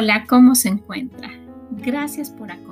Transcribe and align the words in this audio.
Hola, 0.00 0.26
¿cómo 0.28 0.54
se 0.54 0.68
encuentra? 0.68 1.28
Gracias 1.72 2.30
por 2.30 2.52
acompañarnos. 2.52 2.67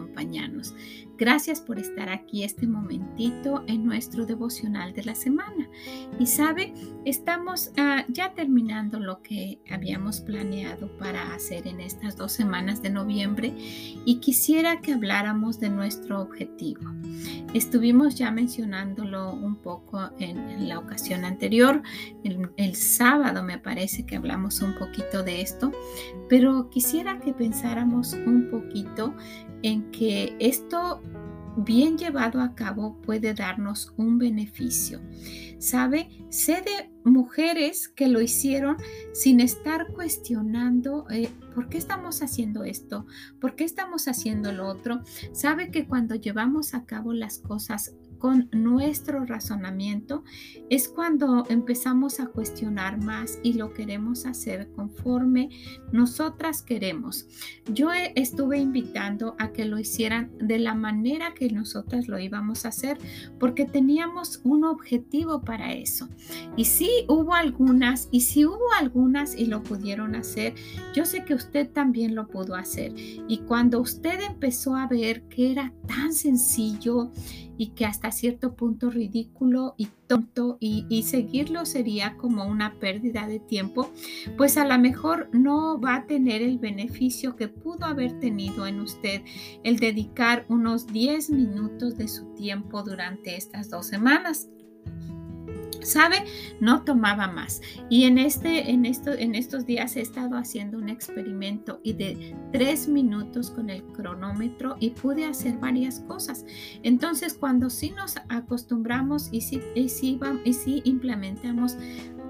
Gracias 1.19 1.62
por 1.62 1.79
estar 1.79 2.11
aquí 2.11 2.45
este 2.45 2.66
momentito 2.66 3.65
en 3.69 3.87
nuestro 3.87 4.27
devocional 4.27 4.93
de 4.93 5.05
la 5.05 5.15
semana. 5.15 5.69
Y 6.19 6.27
sabe, 6.27 6.74
estamos 7.07 7.70
ah, 7.79 8.05
ya 8.09 8.34
terminando 8.34 9.01
lo 9.01 9.23
que 9.23 9.59
habíamos 9.71 10.21
planeado 10.21 10.95
para 10.98 11.34
hacer 11.34 11.66
en 11.66 11.80
estas 11.80 12.16
dos 12.16 12.33
semanas 12.33 12.83
de 12.83 12.91
noviembre 12.91 13.55
y 14.05 14.16
quisiera 14.21 14.83
que 14.83 14.93
habláramos 14.93 15.59
de 15.59 15.71
nuestro 15.71 16.21
objetivo. 16.21 16.83
Estuvimos 17.54 18.16
ya 18.16 18.30
mencionándolo 18.30 19.32
un 19.32 19.57
poco 19.57 20.10
en, 20.19 20.69
la 20.69 20.79
ocasión 20.79 21.24
anterior, 21.24 21.82
el, 22.24 22.51
el 22.57 22.74
sábado 22.74 23.43
me 23.43 23.59
parece 23.59 24.04
que 24.04 24.16
hablamos 24.16 24.60
un 24.60 24.74
poquito 24.74 25.23
de 25.23 25.41
esto, 25.41 25.73
pero 26.29 26.69
quisiera 26.69 27.19
que 27.21 27.32
pensáramos 27.32 28.13
un 28.13 28.51
poquito 28.51 29.15
en 29.63 29.91
que 29.91 30.05
esto 30.38 31.02
bien 31.57 31.96
llevado 31.96 32.40
a 32.40 32.54
cabo 32.54 33.01
puede 33.02 33.35
darnos 33.35 33.93
un 33.96 34.18
beneficio. 34.18 35.01
¿Sabe? 35.59 36.09
Sé 36.29 36.63
de 36.63 36.90
mujeres 37.04 37.88
que 37.88 38.09
lo 38.09 38.21
hicieron 38.21 38.76
sin 39.15 39.40
estar 39.40 39.87
cuestionando 39.95 41.07
eh, 41.10 41.30
por 41.54 41.68
qué 41.68 41.79
estamos 41.79 42.23
haciendo 42.23 42.63
esto, 42.63 43.07
por 43.40 43.57
qué 43.57 43.65
estamos 43.65 44.07
haciendo 44.07 44.52
lo 44.52 44.66
otro. 44.66 45.02
Sabe 45.32 45.71
que 45.71 45.87
cuando 45.87 46.15
llevamos 46.15 46.74
a 46.74 46.85
cabo 46.85 47.15
las 47.15 47.38
cosas 47.38 47.95
con 48.19 48.49
nuestro 48.53 49.25
razonamiento 49.25 50.25
es 50.71 50.89
cuando 50.89 51.45
empezamos 51.49 52.21
a 52.21 52.27
cuestionar 52.27 53.03
más 53.03 53.39
y 53.43 53.55
lo 53.55 53.73
queremos 53.73 54.27
hacer 54.27 54.69
conforme 54.73 55.51
nosotras 55.93 56.63
queremos. 56.63 57.27
Yo 57.73 57.91
estuve 58.15 58.59
invitando 58.59 59.37
a 59.39 59.53
que 59.53 59.65
lo 59.65 59.79
hicieran 59.79 60.31
de 60.39 60.59
la 60.59 60.75
manera 60.75 61.35
que 61.35 61.51
nosotras 61.51 62.09
lo 62.09 62.19
íbamos 62.19 62.65
a 62.65 62.69
hacer 62.69 62.99
porque 63.39 63.65
teníamos 63.65 64.41
un 64.44 64.65
objetivo 64.65 65.43
para 65.43 65.72
eso. 65.72 66.09
Y 66.56 66.65
si 66.65 66.91
hubo 67.09 67.34
algunas, 67.34 68.09
y 68.11 68.21
si 68.21 68.44
hubo 68.44 68.72
algunas 68.78 69.37
y 69.37 69.47
lo 69.47 69.62
pudieron 69.62 70.15
hacer, 70.15 70.55
yo 70.94 71.05
sé 71.05 71.25
que 71.25 71.34
usted 71.34 71.71
también 71.71 72.15
lo 72.15 72.28
pudo 72.28 72.55
hacer. 72.55 72.93
Y 73.28 73.39
cuando 73.47 73.81
usted 73.81 74.21
empezó 74.21 74.77
a 74.77 74.87
ver 74.87 75.22
que 75.28 75.53
era 75.53 75.72
tan 75.87 76.12
sencillo 76.12 77.11
y 77.59 77.69
que 77.69 77.87
hasta 77.87 78.10
cierto 78.10 78.54
punto 78.54 78.91
ridículo 78.91 79.75
y 79.76 79.88
tonto 80.06 80.56
y, 80.60 81.03
seguirlo 81.03 81.66
sería 81.66 82.16
como 82.16 82.44
una 82.44 82.78
pérdida 82.78 83.26
de 83.26 83.38
tiempo, 83.38 83.91
pues 84.36 84.56
a 84.56 84.66
lo 84.66 84.78
mejor 84.78 85.28
no 85.32 85.81
va 85.81 85.97
a 85.97 86.06
tener 86.06 86.42
el 86.42 86.58
beneficio 86.58 87.36
que 87.36 87.48
pudo 87.48 87.86
haber 87.86 88.19
tenido 88.19 88.66
en 88.66 88.81
usted 88.81 89.22
el 89.62 89.78
dedicar 89.78 90.47
unos 90.48 90.86
10 90.86 91.31
minutos 91.31 91.97
de 91.97 92.08
su 92.08 92.26
tiempo 92.34 92.82
durante 92.82 93.36
estas 93.36 93.70
dos 93.70 93.86
semanas. 93.86 94.48
¿Sabe? 95.86 96.24
No 96.60 96.82
tomaba 96.82 97.28
más. 97.28 97.62
Y 97.88 98.04
en, 98.04 98.19
este, 98.19 98.70
en, 98.70 98.84
esto, 98.84 99.12
en 99.12 99.36
estos 99.36 99.66
días 99.66 99.94
he 99.97 100.00
estado 100.00 100.36
haciendo 100.36 100.78
un 100.78 100.88
experimento 100.88 101.80
y 101.84 101.92
de 101.92 102.34
tres 102.52 102.88
minutos 102.88 103.52
con 103.52 103.70
el 103.70 103.84
cronómetro 103.84 104.76
y 104.80 104.91
pude 104.91 105.25
hacer 105.25 105.58
varias 105.58 106.00
cosas. 106.00 106.44
Entonces, 106.82 107.34
cuando 107.34 107.70
sí 107.70 107.91
nos 107.91 108.16
acostumbramos 108.28 109.28
y 109.30 109.42
sí, 109.42 109.62
y 109.76 109.88
sí, 109.88 110.19
y 110.44 110.52
sí 110.52 110.82
implementamos 110.84 111.76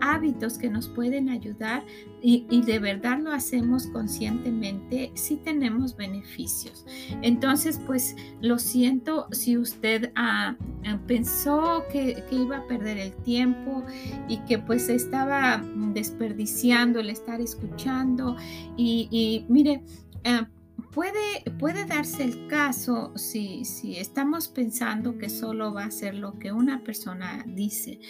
hábitos 0.01 0.59
que 0.59 0.69
nos 0.69 0.89
pueden 0.89 1.29
ayudar 1.29 1.85
y, 2.23 2.63
de 2.63 2.81
verdad 2.81 3.21
lo 3.21 3.31
hacemos 3.31 3.87
conscientemente, 3.87 5.13
sí 5.15 5.37
tenemos 5.37 5.97
beneficios. 5.97 6.85
Entonces, 7.23 7.81
pues 7.87 8.17
lo 8.41 8.59
siento 8.59 9.29
si 9.31 9.57
usted 9.57 10.11
ah, 10.17 10.57
ah, 10.85 10.99
pensó 11.07 11.85
que, 11.93 12.25
iba 12.33 12.59
a 12.59 12.67
perder 12.67 12.99
el 12.99 13.13
tiempo 13.23 13.85
y 14.29 14.39
que 14.39 14.59
pues 14.59 14.89
estaba 14.89 15.63
desperdiciando 15.95 17.01
el 17.01 17.11
estar 17.11 17.41
escuchando 17.41 18.37
y, 18.77 19.47
mire, 19.49 19.83
ah, 20.25 20.49
Puede, 20.97 21.45
puede, 21.59 21.85
darse 21.85 22.25
el 22.25 22.47
caso 22.47 23.13
si, 23.17 23.67
si, 23.67 23.99
estamos 23.99 24.49
pensando 24.49 25.19
que 25.19 25.29
solo 25.29 25.75
va 25.75 25.85
a 25.85 25.91
ser 25.91 26.15
lo 26.15 26.39
que 26.39 26.53
una 26.53 26.83
persona 26.85 27.45
dice, 27.47 28.01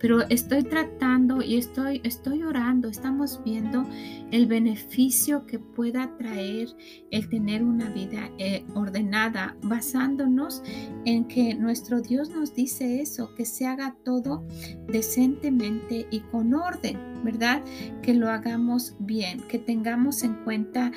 pero 0.00 0.22
estoy 0.28 0.64
tratando 0.64 1.40
y 1.40 1.56
estoy, 1.56 2.00
estoy 2.02 2.42
orando, 2.42 2.88
estamos 2.88 3.40
viendo 3.44 3.86
el 4.32 4.46
beneficio 4.46 5.46
que 5.46 5.60
pueda 5.60 6.16
traer 6.18 6.66
el 7.12 7.28
tener 7.28 7.62
una 7.62 7.88
vida 7.90 8.28
eh, 8.38 8.64
ordenada, 8.74 9.56
basándonos 9.62 10.64
en 11.04 11.28
que 11.28 11.54
nuestro 11.54 12.00
Dios 12.00 12.30
nos 12.30 12.56
dice 12.56 13.00
eso, 13.00 13.32
que 13.36 13.44
se 13.44 13.68
haga 13.68 13.94
todo 14.04 14.44
decentemente 14.88 16.08
y 16.10 16.18
con 16.32 16.54
orden, 16.54 16.98
¿verdad? 17.22 17.62
Que 18.02 18.14
lo 18.14 18.28
hagamos 18.28 18.96
bien, 18.98 19.46
que 19.46 19.60
tengamos 19.60 20.24
en 20.24 20.42
cuenta 20.42 20.90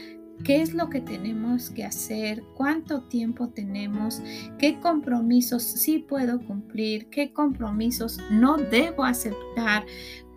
qué 0.44 0.62
es 0.62 0.74
lo 0.74 0.90
que 0.90 1.02
tenemos 1.02 1.70
que 1.70 1.84
hacer, 1.84 2.44
cuánto 2.56 3.04
tiempo 3.04 3.50
tenemos, 3.50 4.22
qué 4.60 4.80
compromisos 4.80 5.64
sí 5.64 6.00
puedo 6.00 6.40
cumplir, 6.46 7.10
qué 7.10 7.32
compromisos 7.34 8.20
no 8.30 8.58
debo 8.58 9.04
aceptar, 9.04 9.86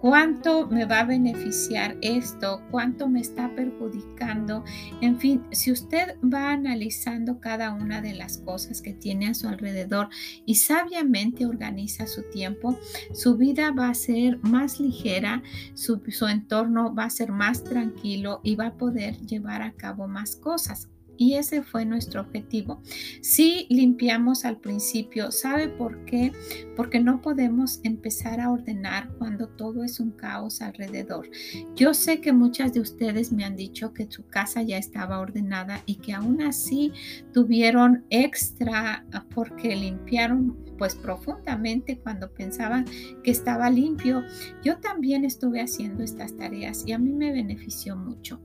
cuánto 0.00 0.66
me 0.68 0.84
va 0.84 1.00
a 1.00 1.04
beneficiar 1.04 1.96
esto, 2.02 2.62
cuánto 2.70 3.08
me 3.08 3.20
está 3.20 3.54
perjudicando. 3.54 4.64
En 5.00 5.18
fin, 5.18 5.42
si 5.50 5.72
usted 5.72 6.16
va 6.22 6.52
analizando 6.52 7.40
cada 7.40 7.72
una 7.72 8.00
de 8.00 8.14
las 8.14 8.38
cosas 8.38 8.80
que 8.80 8.92
tiene 8.92 9.28
a 9.28 9.34
su 9.34 9.48
alrededor 9.48 10.08
y 10.46 10.56
sabiamente 10.56 11.46
organiza 11.46 12.06
su 12.06 12.22
tiempo, 12.30 12.78
su 13.12 13.36
vida 13.36 13.72
va 13.72 13.88
a 13.88 13.94
ser 13.94 14.38
más 14.42 14.80
ligera, 14.80 15.42
su, 15.74 16.00
entorno 16.28 16.94
va 16.94 17.04
a 17.04 17.10
ser 17.10 17.32
más 17.32 17.64
tranquilo 17.64 18.40
y 18.42 18.56
va 18.56 18.68
a 18.68 18.74
poder 18.74 19.16
llevar 19.18 19.62
a 19.62 19.72
cabo 19.72 20.08
más 20.08 20.36
cosas. 20.36 20.88
Y 21.18 21.34
ese 21.34 21.62
fue 21.62 21.84
nuestro 21.84 22.20
objetivo. 22.20 22.80
Si 23.20 23.66
limpiamos 23.68 24.44
al 24.44 24.58
principio, 24.58 25.32
¿sabe 25.32 25.68
por 25.68 26.04
qué? 26.04 26.32
Porque 26.76 27.00
no 27.00 27.20
podemos 27.20 27.80
empezar 27.82 28.40
a 28.40 28.50
ordenar 28.50 29.10
cuando 29.18 29.48
todo 29.48 29.82
es 29.82 29.98
un 29.98 30.12
caos 30.12 30.62
alrededor. 30.62 31.28
Yo 31.74 31.92
sé 31.92 32.20
que 32.20 32.32
muchas 32.32 32.72
de 32.72 32.80
ustedes 32.80 33.32
me 33.32 33.44
han 33.44 33.56
dicho 33.56 33.92
que 33.92 34.10
su 34.10 34.26
casa 34.28 34.62
ya 34.62 34.78
estaba 34.78 35.18
ordenada 35.18 35.82
y 35.86 35.96
que 35.96 36.14
aún 36.14 36.40
así 36.40 36.92
tuvieron 37.32 38.04
extra 38.10 39.04
porque 39.34 39.74
limpiaron 39.74 40.56
pues 40.78 40.94
profundamente 40.94 41.98
cuando 41.98 42.32
pensaban 42.32 42.86
que 43.22 43.32
estaba 43.32 43.68
limpio. 43.68 44.22
Yo 44.62 44.78
también 44.78 45.24
estuve 45.24 45.60
haciendo 45.60 46.04
estas 46.04 46.36
tareas 46.36 46.84
y 46.86 46.92
a 46.92 46.98
mí 46.98 47.12
me 47.12 47.32
benefició 47.32 47.96
mucho. 47.96 48.40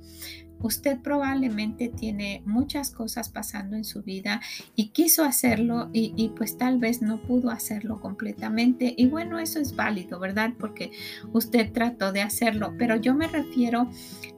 Usted 0.63 0.99
probablemente 0.99 1.89
tiene 1.89 2.41
muchas 2.45 2.89
cosas 2.89 3.29
pasando 3.29 3.75
en 3.75 3.83
su 3.83 4.01
vida 4.01 4.41
y 4.75 4.89
quiso 4.89 5.23
hacerlo 5.23 5.89
y, 5.93 6.31
pues 6.35 6.57
tal 6.57 6.79
vez 6.79 7.01
no 7.01 7.21
pudo 7.21 7.51
hacerlo 7.51 7.99
completamente. 7.99 8.93
Y 8.97 9.07
bueno, 9.07 9.39
eso 9.39 9.59
es 9.59 9.75
válido, 9.75 10.19
¿verdad? 10.19 10.53
Porque 10.57 10.91
usted 11.33 11.71
trató 11.71 12.11
de 12.11 12.21
hacerlo, 12.21 12.73
pero 12.77 12.95
yo 12.95 13.13
me 13.13 13.27
refiero 13.27 13.89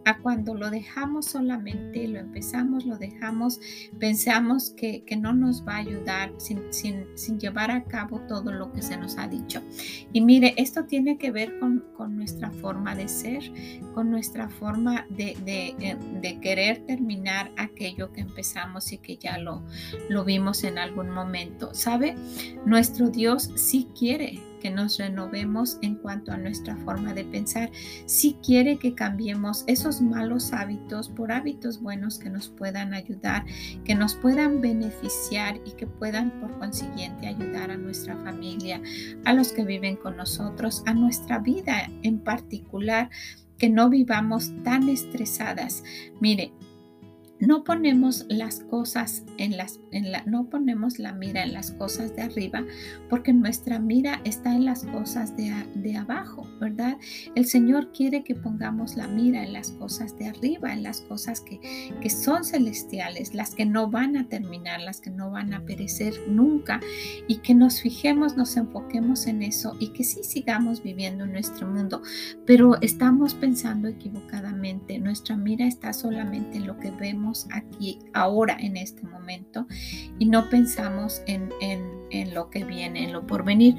a 0.06 0.20
cuando 0.20 0.54
lo 0.54 0.70
dejamos 0.70 1.26
solamente, 1.26 2.08
lo 2.08 2.20
empezamos, 2.20 2.86
lo 2.86 2.98
dejamos, 2.98 3.60
pensamos 4.00 4.70
que, 4.72 5.04
no 5.16 5.34
nos 5.34 5.66
va 5.66 5.76
a 5.76 5.78
ayudar 5.78 6.34
sin, 6.38 6.62
sin, 6.72 7.40
llevar 7.40 7.72
a 7.72 7.86
cabo 7.86 8.20
todo 8.28 8.52
lo 8.52 8.74
que 8.74 8.82
se 8.82 8.98
nos 8.98 9.18
ha 9.18 9.28
dicho. 9.28 9.62
Y 10.12 10.22
mire, 10.22 10.54
esto 10.58 10.86
tiene 10.86 11.18
que 11.18 11.32
ver 11.32 11.58
con, 11.60 11.84
nuestra 12.16 12.52
forma 12.52 12.96
de 12.96 13.08
ser, 13.08 13.44
con 13.94 14.12
nuestra 14.12 14.50
forma 14.50 15.08
de, 15.10 15.38
eh, 15.46 15.76
de, 15.76 16.15
querer 16.22 16.86
terminar 16.86 17.52
aquello 17.58 18.12
que 18.12 18.22
empezamos 18.22 18.92
y 18.92 18.98
que 18.98 19.18
ya 19.18 19.38
lo, 19.38 19.64
lo 20.10 20.24
vimos 20.26 20.64
en 20.64 20.78
algún 20.78 21.10
momento. 21.10 21.74
¿Sabe? 21.74 22.16
Nuestro 22.66 23.10
Dios 23.10 23.52
sí 23.56 23.88
quiere 23.98 24.42
que 24.66 24.72
nos 24.72 24.98
renovemos 24.98 25.78
en 25.84 25.94
cuanto 25.94 26.32
a 26.32 26.38
nuestra 26.38 26.76
forma 26.78 27.14
de 27.14 27.24
pensar. 27.24 27.70
Si 28.08 28.34
quiere 28.44 28.78
que 28.78 28.96
cambiemos 28.96 29.64
esos 29.68 30.02
malos 30.02 30.54
hábitos 30.54 31.10
por 31.10 31.32
hábitos 31.32 31.80
buenos 31.80 32.18
que 32.18 32.32
nos 32.32 32.50
puedan 32.50 32.96
ayudar, 32.96 33.46
que 33.84 33.94
nos 33.94 34.16
puedan 34.16 34.62
beneficiar 34.62 35.60
y 35.68 35.74
que 35.74 35.86
puedan 35.86 36.32
por 36.40 36.58
consiguiente 36.58 37.28
ayudar 37.28 37.70
a 37.70 37.78
nuestra 37.78 38.18
familia, 38.24 38.82
a 39.24 39.34
los 39.34 39.52
que 39.52 39.64
viven 39.64 39.98
con 39.98 40.18
nosotros, 40.18 40.82
a 40.88 40.96
nuestra 40.96 41.38
vida 41.38 41.88
en 42.02 42.18
particular, 42.18 43.12
que 43.58 43.70
no 43.70 43.90
vivamos 43.90 44.52
tan 44.64 44.90
estresadas. 44.90 45.84
Mire, 46.20 46.52
no 47.46 47.64
ponemos 47.64 48.26
las 48.30 48.60
cosas 48.62 49.24
en 49.38 49.58
las 49.58 49.80
la, 49.92 50.24
no 50.26 50.50
ponemos 50.50 51.00
la 51.00 51.14
mira 51.14 51.44
en 51.44 51.54
las 51.54 51.72
cosas 51.72 52.16
de 52.16 52.24
arriba 52.24 52.64
porque 53.10 53.34
nuestra 53.34 53.80
mira 53.80 54.22
está 54.24 54.54
en 54.54 54.66
las 54.66 54.84
cosas 54.86 55.36
de, 55.38 55.54
de, 55.76 55.98
abajo 55.98 56.48
verdad 56.60 56.98
el 57.36 57.46
señor 57.46 57.92
quiere 57.92 58.24
que 58.24 58.36
pongamos 58.36 58.96
la 58.96 59.08
mira 59.08 59.44
en 59.44 59.54
las 59.54 59.72
cosas 59.72 60.18
de 60.18 60.28
arriba 60.28 60.74
en 60.74 60.84
las 60.84 61.02
cosas 61.02 61.42
que, 61.42 61.60
que 62.02 62.10
son 62.10 62.44
celestiales 62.44 63.34
las 63.34 63.56
que 63.56 63.66
no 63.66 63.90
van 63.90 64.18
a 64.18 64.28
terminar 64.28 64.82
las 64.82 65.02
que 65.02 65.10
no 65.10 65.32
van 65.32 65.54
a 65.54 65.66
perecer 65.66 66.14
nunca 66.28 66.80
y 67.28 67.38
que 67.38 67.54
nos 67.54 67.82
fijemos 67.82 68.36
nos 68.36 68.58
enfoquemos 68.58 69.28
en 69.28 69.44
eso 69.44 69.76
y 69.80 69.90
que 69.90 70.04
sí 70.04 70.24
sigamos 70.24 70.84
viviendo 70.84 71.24
en 71.24 71.32
nuestro 71.32 71.68
mundo. 71.68 72.02
Pero 72.46 72.80
estamos 72.82 73.34
pensando 73.34 73.88
equivocadamente 73.88 75.00
nuestra 75.00 75.36
mira 75.36 75.66
está 75.66 75.94
solamente 75.94 76.58
en 76.58 76.68
lo 76.68 76.78
que 76.78 76.92
vemos 76.92 77.35
aquí, 77.52 78.00
ahora, 78.14 78.58
en 78.60 78.78
este 78.78 79.04
momento, 79.04 79.68
y 80.20 80.26
no 80.26 80.50
pensamos 80.50 81.22
en, 81.28 81.50
lo 82.34 82.50
que 82.50 82.64
viene, 82.64 83.04
en 83.04 83.14
lo 83.14 83.28
por 83.28 83.44
venir. 83.44 83.76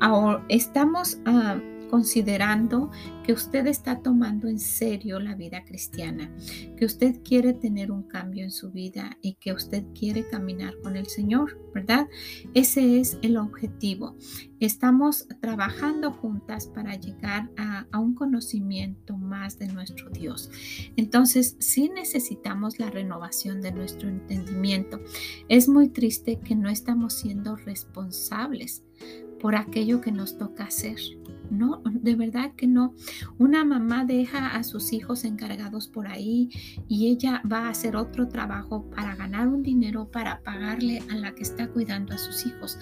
Ahora, 0.00 0.44
estamos 0.48 1.18
ah, 1.26 1.56
considerando 1.92 2.90
que 3.22 3.34
usted 3.34 3.66
está 3.66 4.00
tomando 4.00 4.48
en 4.48 4.58
serio 4.58 5.20
la 5.20 5.34
vida 5.34 5.62
cristiana, 5.66 6.34
que 6.78 6.86
usted 6.86 7.20
quiere 7.22 7.52
tener 7.52 7.92
un 7.92 8.02
cambio 8.04 8.44
en 8.44 8.50
su 8.50 8.70
vida 8.70 9.18
y 9.20 9.34
que 9.34 9.52
usted 9.52 9.84
quiere 9.92 10.26
caminar 10.26 10.72
con 10.82 10.96
el 10.96 11.04
Señor, 11.04 11.60
¿verdad? 11.74 12.08
Ese 12.54 12.98
es 12.98 13.18
el 13.20 13.36
objetivo. 13.36 14.16
Estamos 14.58 15.28
trabajando 15.42 16.12
juntas 16.12 16.66
para 16.66 16.94
llegar 16.94 17.50
a, 17.58 17.86
un 17.98 18.14
conocimiento 18.14 19.18
más 19.18 19.58
de 19.58 19.66
nuestro 19.66 20.08
Dios. 20.08 20.50
Entonces, 20.96 21.56
sí 21.58 21.90
necesitamos 21.94 22.78
la 22.78 22.88
renovación 22.88 23.60
de 23.60 23.70
nuestro 23.70 24.08
entendimiento. 24.08 24.98
Es 25.50 25.68
muy 25.68 25.90
triste 25.90 26.40
que 26.40 26.54
no 26.54 26.70
estamos 26.70 27.12
siendo 27.12 27.54
responsables 27.54 28.82
por 29.42 29.56
aquello 29.56 30.00
que 30.00 30.12
nos 30.12 30.38
toca 30.38 30.64
hacer. 30.64 30.96
No, 31.52 31.82
de 31.84 32.14
verdad 32.14 32.52
que 32.56 32.66
no. 32.66 32.94
Una 33.38 33.64
mamá 33.64 34.06
deja 34.06 34.56
a 34.56 34.64
sus 34.64 34.92
hijos 34.94 35.24
encargados 35.24 35.86
por 35.86 36.08
ahí 36.08 36.48
y 36.88 37.08
ella 37.08 37.42
va 37.50 37.66
a 37.66 37.68
hacer 37.68 37.94
otro 37.94 38.28
trabajo 38.28 38.88
para 38.90 39.14
ganar 39.14 39.48
un 39.48 39.62
dinero 39.62 40.10
para 40.10 40.40
pagarle 40.42 41.02
a 41.10 41.14
la 41.14 41.34
que 41.34 41.42
está 41.42 41.68
cuidando 41.68 42.14
a 42.14 42.18
sus 42.18 42.46
hijos. 42.46 42.78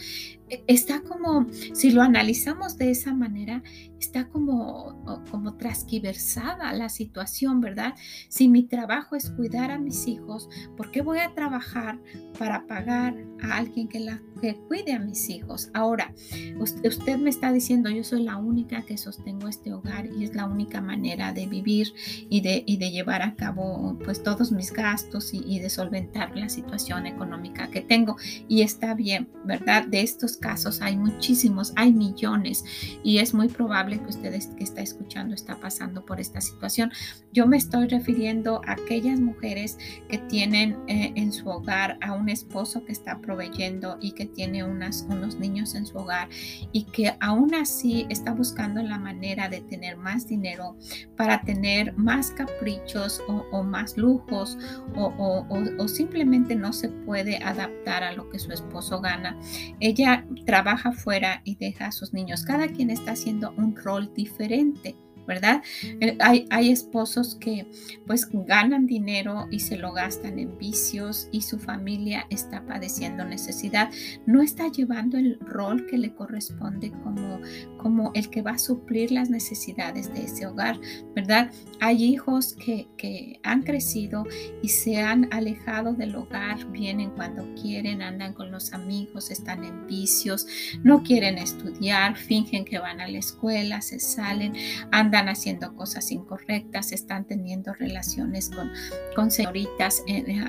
Está 0.67 1.03
como, 1.03 1.47
si 1.75 1.91
lo 1.91 2.03
analizamos 2.03 2.77
de 2.77 2.91
esa 2.91 3.15
manera, 3.15 3.63
está 4.01 4.29
como, 4.29 5.05
como 5.31 5.57
trasquiversada 5.57 6.73
la 6.73 6.89
situación, 6.89 7.61
¿verdad? 7.61 7.95
Si 8.29 8.49
mi 8.49 8.63
trabajo 8.65 9.15
es 9.15 9.31
cuidar 9.31 9.71
a 9.71 9.79
mis 9.79 10.07
hijos, 10.07 10.49
¿por 10.77 10.91
qué 10.91 11.03
voy 11.03 11.19
a 11.19 11.35
trabajar 11.35 12.01
para 12.39 12.67
pagar 12.67 13.17
a 13.43 13.57
alguien 13.57 13.89
que, 13.89 14.05
que 14.41 14.57
cuide 14.69 14.93
a 14.93 14.99
mis 14.99 15.29
hijos? 15.29 15.71
Ahora, 15.75 16.15
usted 16.59 17.19
me 17.19 17.31
está 17.31 17.53
diciendo, 17.53 17.91
yo 17.91 18.03
soy 18.03 18.23
la 18.23 18.37
única 18.37 18.83
que 18.83 18.97
sostengo 18.97 19.49
este 19.49 19.73
hogar 19.73 20.07
y 20.07 20.25
es 20.25 20.35
la 20.35 20.47
única 20.47 20.81
manera 20.81 21.33
de 21.33 21.47
vivir 21.47 21.93
y 22.29 22.41
de, 22.41 22.65
y 22.67 22.79
de 22.79 22.91
llevar 22.91 23.23
a 23.23 23.37
cabo 23.37 23.99
pues 24.05 24.23
todos 24.23 24.51
mis 24.51 24.73
gastos 24.73 25.35
y, 25.35 25.39
y 25.45 25.59
de 25.59 25.71
solventar 25.71 26.37
la 26.37 26.49
situación 26.49 27.07
económica 27.07 27.71
que 27.71 27.83
tengo. 27.83 28.17
Y 28.49 28.63
está 28.63 28.95
bien, 28.95 29.29
¿verdad? 29.45 29.87
De 29.87 30.01
estos 30.01 30.37
casos 30.41 30.83
hay 30.83 30.97
muchísimos, 30.97 31.73
hay 31.77 31.93
millones 31.93 32.65
y 33.05 33.19
es 33.19 33.35
muy 33.35 33.49
probable 33.49 34.01
que 34.01 34.07
ustedes 34.07 34.49
que 34.49 34.65
está 34.65 34.81
escuchando 34.81 35.35
está 35.35 35.61
pasando 35.61 36.05
por 36.05 36.21
esta 36.21 36.41
situación. 36.41 36.91
Yo 37.33 37.47
me 37.47 37.57
estoy 37.57 37.87
refiriendo 37.89 38.61
a 38.67 38.73
aquellas 38.73 39.21
mujeres 39.21 39.79
que 40.09 40.19
tienen 40.19 40.79
eh, 40.89 41.13
en 41.15 41.33
su 41.33 41.49
hogar 41.49 41.99
a 42.01 42.13
un 42.13 42.29
esposo 42.29 42.85
que 42.85 42.93
está 42.93 43.21
proveyendo 43.21 43.99
y 44.01 44.13
que 44.13 44.27
tiene 44.27 44.65
unas, 44.65 45.07
unos 45.09 45.39
niños 45.39 45.75
en 45.75 45.87
su 45.87 45.99
hogar 45.99 46.29
y 46.73 46.85
que 46.85 47.15
aún 47.21 47.55
así 47.55 48.07
está 48.09 48.33
buscando 48.33 48.83
la 48.83 48.99
manera 48.99 49.49
de 49.49 49.61
tener 49.61 49.97
más 49.97 50.27
dinero 50.27 50.77
para 51.17 51.43
tener 51.43 51.97
más 51.97 52.31
caprichos 52.31 53.23
o, 53.29 53.63
más 53.63 53.97
lujos 53.97 54.57
o, 54.97 55.47
o 55.79 55.89
simplemente 55.89 56.55
no 56.55 56.73
se 56.73 56.89
puede 56.89 57.37
adaptar 57.39 58.03
a 58.03 58.13
lo 58.13 58.31
que 58.31 58.39
su 58.39 58.53
esposo 58.53 59.01
gana. 59.01 59.39
Ella 59.81 60.25
trabaja 60.47 60.93
fuera 60.93 61.43
y 61.45 61.57
deja 61.57 61.87
a 61.87 61.93
sus 61.93 62.13
niños. 62.13 62.45
Cada 62.45 62.69
quien 62.69 62.91
está 62.91 63.13
haciendo 63.13 63.53
un 63.57 63.77
rol 63.77 64.13
diferente. 64.15 64.97
¿verdad? 65.27 65.63
Eh, 66.01 66.17
hay, 66.19 66.47
hay, 66.51 66.71
esposos 66.71 67.37
que 67.37 67.71
pues 68.05 68.29
ganan 68.33 68.87
dinero 68.87 69.47
y 69.49 69.61
se 69.61 69.77
lo 69.77 69.93
gastan 69.93 70.41
en 70.41 70.59
vicios 70.59 71.29
y 71.31 71.43
su 71.43 71.61
familia 71.61 72.27
está 72.31 72.67
padeciendo 72.67 73.25
necesidad. 73.25 73.91
No 74.27 74.43
está 74.43 74.67
llevando 74.73 75.19
el 75.19 75.39
rol 75.39 75.87
que 75.87 75.99
le 75.99 76.15
corresponde 76.15 76.91
como, 77.05 77.41
como 77.81 78.13
el 78.15 78.31
que 78.31 78.43
va 78.43 78.53
a 78.53 78.59
suplir 78.59 79.11
las 79.11 79.31
necesidades 79.31 80.13
de 80.13 80.25
ese 80.25 80.47
hogar, 80.47 80.79
¿verdad? 81.15 81.51
Hay 81.81 82.05
hijos 82.05 82.55
que, 82.55 82.89
que 82.97 83.41
han 83.43 83.63
crecido 83.63 84.27
y 84.63 84.69
se 84.69 85.01
han 85.01 85.33
alejado 85.33 85.95
del 85.95 86.15
hogar, 86.15 86.71
vienen 86.71 87.11
cuando 87.11 87.55
quieren, 87.55 88.03
andan 88.03 88.35
con 88.35 88.51
los 88.51 88.73
amigos, 88.73 89.31
están 89.31 89.65
en 89.65 89.87
vicios, 89.87 90.47
no 90.83 91.03
quieren 91.03 91.39
estudiar, 91.39 92.17
fingen 92.17 92.65
que 92.65 92.79
van 92.79 93.01
a 93.01 93.09
la 93.09 93.19
escuela, 93.19 93.81
se 93.81 93.99
salen, 93.99 94.55
andan 94.91 95.29
haciendo 95.29 95.75
cosas 95.75 96.11
incorrectas, 96.11 96.93
están 96.93 97.25
teniendo 97.25 97.73
relaciones 97.75 98.51
con, 98.51 98.71
con 99.15 99.31
señoritas 99.31 100.03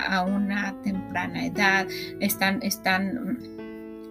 a 0.07 0.24
una 0.24 0.80
temprana 0.81 1.45
edad, 1.45 1.88
están, 2.19 2.62
están 2.62 3.61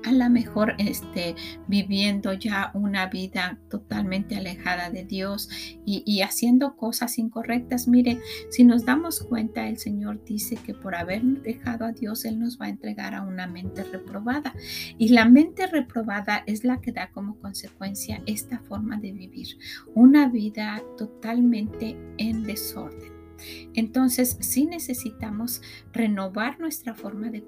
a 0.05 0.13
lo 0.13 0.31
mejor 0.31 0.75
este, 0.79 1.35
viviendo 1.69 2.33
ya 2.33 2.71
una 2.75 3.07
vida 3.07 3.59
totalmente 3.69 4.37
alejada 4.37 4.91
de 4.91 5.05
Dios 5.05 5.49
y, 5.85 6.23
haciendo 6.23 6.77
cosas 6.77 7.19
incorrectas. 7.19 7.89
Mire, 7.89 8.21
si 8.51 8.65
nos 8.65 8.85
damos 8.85 9.21
cuenta, 9.21 9.69
el 9.69 9.79
Señor 9.79 10.25
dice 10.25 10.57
que 10.57 10.75
por 10.75 10.95
haber 10.95 11.23
dejado 11.43 11.85
a 11.85 11.93
Dios, 11.93 12.25
Él 12.25 12.39
nos 12.39 12.61
va 12.61 12.67
a 12.67 12.71
entregar 12.71 13.15
a 13.15 13.23
una 13.23 13.47
mente 13.47 13.85
reprobada. 13.85 14.55
Y 14.99 15.09
la 15.09 15.25
mente 15.25 15.67
reprobada 15.67 16.43
es 16.47 16.65
la 16.65 16.81
que 16.81 16.93
da 16.93 17.11
como 17.11 17.37
consecuencia 17.37 18.23
esta 18.27 18.59
forma 18.61 18.99
de 18.99 19.13
vivir, 19.13 19.49
una 19.95 20.29
vida 20.29 20.83
totalmente 20.97 21.97
en 22.19 22.45
desorden. 22.45 23.20
Entonces, 23.75 24.37
sí 24.41 24.67
necesitamos 24.67 25.63
renovar 25.93 26.59
nuestra 26.61 26.95
forma 26.95 27.31
de, 27.31 27.41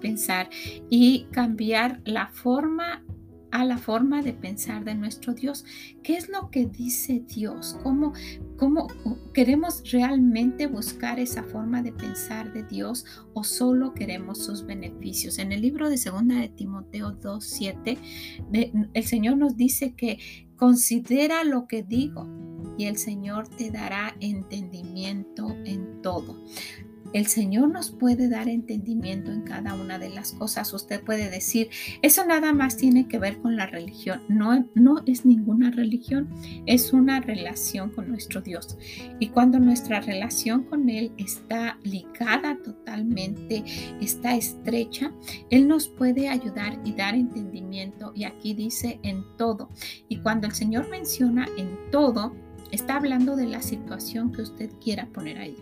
pensar 0.00 0.48
y 0.88 1.26
cambiar 1.32 2.00
la 2.04 2.28
forma 2.28 3.04
a 3.50 3.64
la 3.64 3.78
forma 3.78 4.22
de 4.22 4.32
pensar 4.32 4.84
de 4.84 4.94
nuestro 4.94 5.34
Dios. 5.34 5.64
¿Qué 6.04 6.16
es 6.16 6.28
lo 6.28 6.50
que 6.50 6.66
dice 6.66 7.24
Dios? 7.26 7.76
¿Cómo, 7.82 8.12
¿Cómo, 8.56 8.86
queremos 9.34 9.82
realmente 9.90 10.68
buscar 10.68 11.18
esa 11.18 11.42
forma 11.42 11.82
de 11.82 11.92
pensar 11.92 12.52
de 12.52 12.62
Dios 12.62 13.04
o 13.34 13.42
solo 13.42 13.92
queremos 13.92 14.38
sus 14.38 14.64
beneficios? 14.64 15.38
En 15.38 15.50
el 15.50 15.62
libro 15.62 15.90
de 15.90 15.98
Segunda 15.98 16.36
de 16.36 16.48
Timoteo 16.48 17.18
2.7, 17.18 18.88
el 18.94 19.04
Señor 19.04 19.36
nos 19.36 19.56
dice 19.56 19.94
que 19.94 20.18
considera 20.56 21.42
lo 21.42 21.66
que 21.66 21.82
digo 21.82 22.28
y 22.80 22.86
el 22.86 22.96
Señor 22.96 23.46
te 23.46 23.70
dará 23.70 24.16
entendimiento 24.20 25.54
en 25.66 26.00
todo. 26.00 26.34
El 27.12 27.26
Señor 27.26 27.68
nos 27.68 27.90
puede 27.90 28.28
dar 28.28 28.48
entendimiento 28.48 29.32
en 29.32 29.42
cada 29.42 29.74
una 29.74 29.98
de 29.98 30.08
las 30.08 30.32
cosas. 30.32 30.72
Usted 30.72 31.02
puede 31.02 31.28
decir, 31.28 31.68
eso 32.00 32.24
nada 32.24 32.54
más 32.54 32.78
tiene 32.78 33.06
que 33.06 33.18
ver 33.18 33.38
con 33.42 33.56
la 33.56 33.66
religión. 33.66 34.22
No, 34.28 34.66
no 34.74 35.02
es 35.04 35.26
ninguna 35.26 35.70
religión, 35.70 36.30
es 36.64 36.94
una 36.94 37.20
relación 37.20 37.90
con 37.90 38.08
nuestro 38.08 38.40
Dios. 38.40 38.78
Y 39.18 39.28
cuando 39.28 39.58
nuestra 39.58 40.00
relación 40.00 40.62
con 40.64 40.88
Él 40.88 41.12
está 41.18 41.78
ligada 41.82 42.56
totalmente, 42.64 43.62
está 44.00 44.36
estrecha, 44.36 45.12
Él 45.50 45.68
nos 45.68 45.88
puede 45.88 46.28
ayudar 46.28 46.80
y 46.84 46.94
dar 46.94 47.14
entendimiento. 47.14 48.12
Y 48.14 48.24
aquí 48.24 48.54
dice 48.54 49.00
en 49.02 49.22
todo. 49.36 49.68
Y 50.08 50.18
cuando 50.20 50.46
el 50.46 50.54
Señor 50.54 50.88
menciona 50.88 51.46
en 51.58 51.76
todo, 51.90 52.32
está 52.70 52.96
hablando 52.96 53.36
de 53.36 53.46
la 53.46 53.62
situación 53.62 54.32
que 54.32 54.42
usted 54.42 54.70
quiera 54.80 55.06
poner 55.06 55.38
ahí 55.38 55.56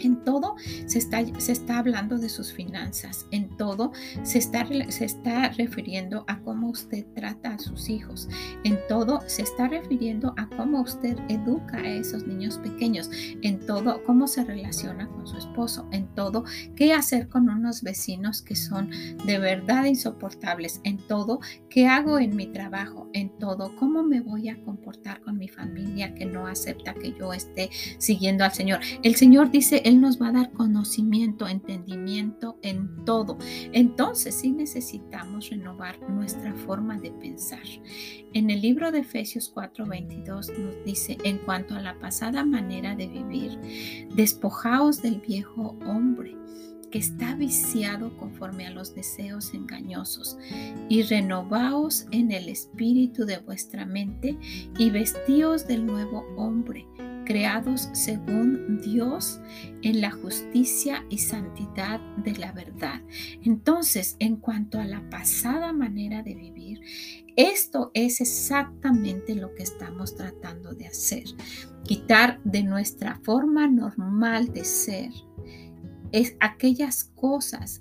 En 0.00 0.22
todo 0.24 0.56
se 0.86 0.98
está, 0.98 1.22
se 1.38 1.52
está, 1.52 1.78
hablando 1.78 2.18
de 2.18 2.28
sus 2.28 2.52
finanzas, 2.52 3.26
en 3.30 3.48
todo 3.56 3.92
se 4.22 4.38
está, 4.38 4.66
se 4.88 5.04
está 5.04 5.48
refiriendo 5.50 6.24
a 6.28 6.40
cómo 6.40 6.70
usted 6.70 7.04
trata 7.14 7.54
a 7.54 7.58
sus 7.58 7.88
hijos, 7.88 8.28
en 8.64 8.78
todo 8.88 9.20
se 9.26 9.42
está 9.42 9.68
refiriendo 9.68 10.34
a 10.36 10.48
cómo 10.56 10.82
usted 10.82 11.18
educa 11.28 11.78
a 11.78 11.88
esos 11.88 12.26
niños 12.26 12.58
pequeños, 12.58 13.10
en 13.42 13.64
todo 13.66 14.02
cómo 14.04 14.26
se 14.26 14.44
relaciona 14.44 15.08
con 15.08 15.26
su 15.26 15.36
esposo, 15.36 15.86
en 15.92 16.06
todo 16.14 16.44
qué 16.76 16.92
hacer 16.92 17.28
con 17.28 17.48
unos 17.48 17.82
vecinos 17.82 18.42
que 18.42 18.56
son 18.56 18.90
de 19.26 19.38
verdad 19.38 19.84
insoportables, 19.84 20.80
en 20.84 20.98
todo 20.98 21.40
qué 21.68 21.86
hago 21.86 22.18
en 22.18 22.36
mi 22.36 22.46
trabajo, 22.46 23.08
en 23.12 23.30
todo 23.38 23.74
cómo 23.76 24.02
me 24.02 24.20
voy 24.20 24.48
a 24.48 24.62
comportar 24.62 25.20
con 25.20 25.38
mi 25.38 25.48
familia 25.48 26.14
que 26.14 26.24
no 26.24 26.46
acepta 26.46 26.94
que 26.94 27.12
yo 27.12 27.32
esté 27.32 27.70
siguiendo 27.98 28.44
al 28.44 28.52
Señor. 28.52 28.80
El 29.02 29.16
Señor 29.16 29.50
dice, 29.50 29.82
Él 29.84 30.00
nos 30.00 30.20
va 30.20 30.28
a 30.28 30.32
dar 30.32 30.52
conocimiento, 30.52 31.46
entendimiento 31.46 32.58
en 32.62 33.04
todo. 33.04 33.38
Entonces 33.72 34.34
sí 34.34 34.50
necesitamos 34.50 35.50
renovar 35.50 36.00
nuestra 36.10 36.54
forma 36.54 36.98
de 36.98 37.12
pensar. 37.12 37.62
En 38.32 38.50
el 38.50 38.62
libro 38.62 38.90
de 38.90 39.00
Efesios 39.00 39.52
4:22 39.54 40.58
nos 40.58 40.84
dice, 40.84 41.18
en 41.22 41.38
cuanto 41.38 41.74
a 41.74 41.80
la 41.80 41.98
pasada 42.00 42.44
manera 42.44 42.96
de 42.96 43.06
vivir, 43.06 43.58
despojaos 44.16 45.02
del 45.02 45.20
viejo 45.20 45.76
hombre 45.86 46.36
que 46.90 46.98
está 46.98 47.34
viciado 47.34 48.16
conforme 48.16 48.66
a 48.66 48.70
los 48.70 48.94
deseos 48.94 49.52
engañosos, 49.52 50.38
y 50.88 51.02
renovaos 51.02 52.06
en 52.12 52.30
el 52.30 52.48
espíritu 52.48 53.26
de 53.26 53.38
vuestra 53.38 53.84
mente 53.84 54.38
y 54.78 54.90
vestíos 54.90 55.66
del 55.66 55.86
nuevo 55.86 56.24
hombre 56.36 56.86
creados 57.24 57.88
según 57.92 58.80
Dios 58.80 59.40
en 59.82 60.00
la 60.00 60.10
justicia 60.10 61.04
y 61.10 61.18
santidad 61.18 62.00
de 62.18 62.32
la 62.32 62.52
verdad. 62.52 63.02
Entonces, 63.42 64.16
en 64.18 64.36
cuanto 64.36 64.78
a 64.78 64.84
la 64.84 65.08
pasada 65.10 65.72
manera 65.72 66.22
de 66.22 66.34
vivir, 66.34 66.80
esto 67.36 67.90
es 67.94 68.20
exactamente 68.20 69.34
lo 69.34 69.54
que 69.54 69.64
estamos 69.64 70.14
tratando 70.14 70.74
de 70.74 70.86
hacer. 70.86 71.24
Quitar 71.84 72.40
de 72.44 72.62
nuestra 72.62 73.18
forma 73.22 73.66
normal 73.66 74.52
de 74.52 74.64
ser 74.64 75.10
es 76.12 76.36
aquellas 76.38 77.04
cosas 77.16 77.80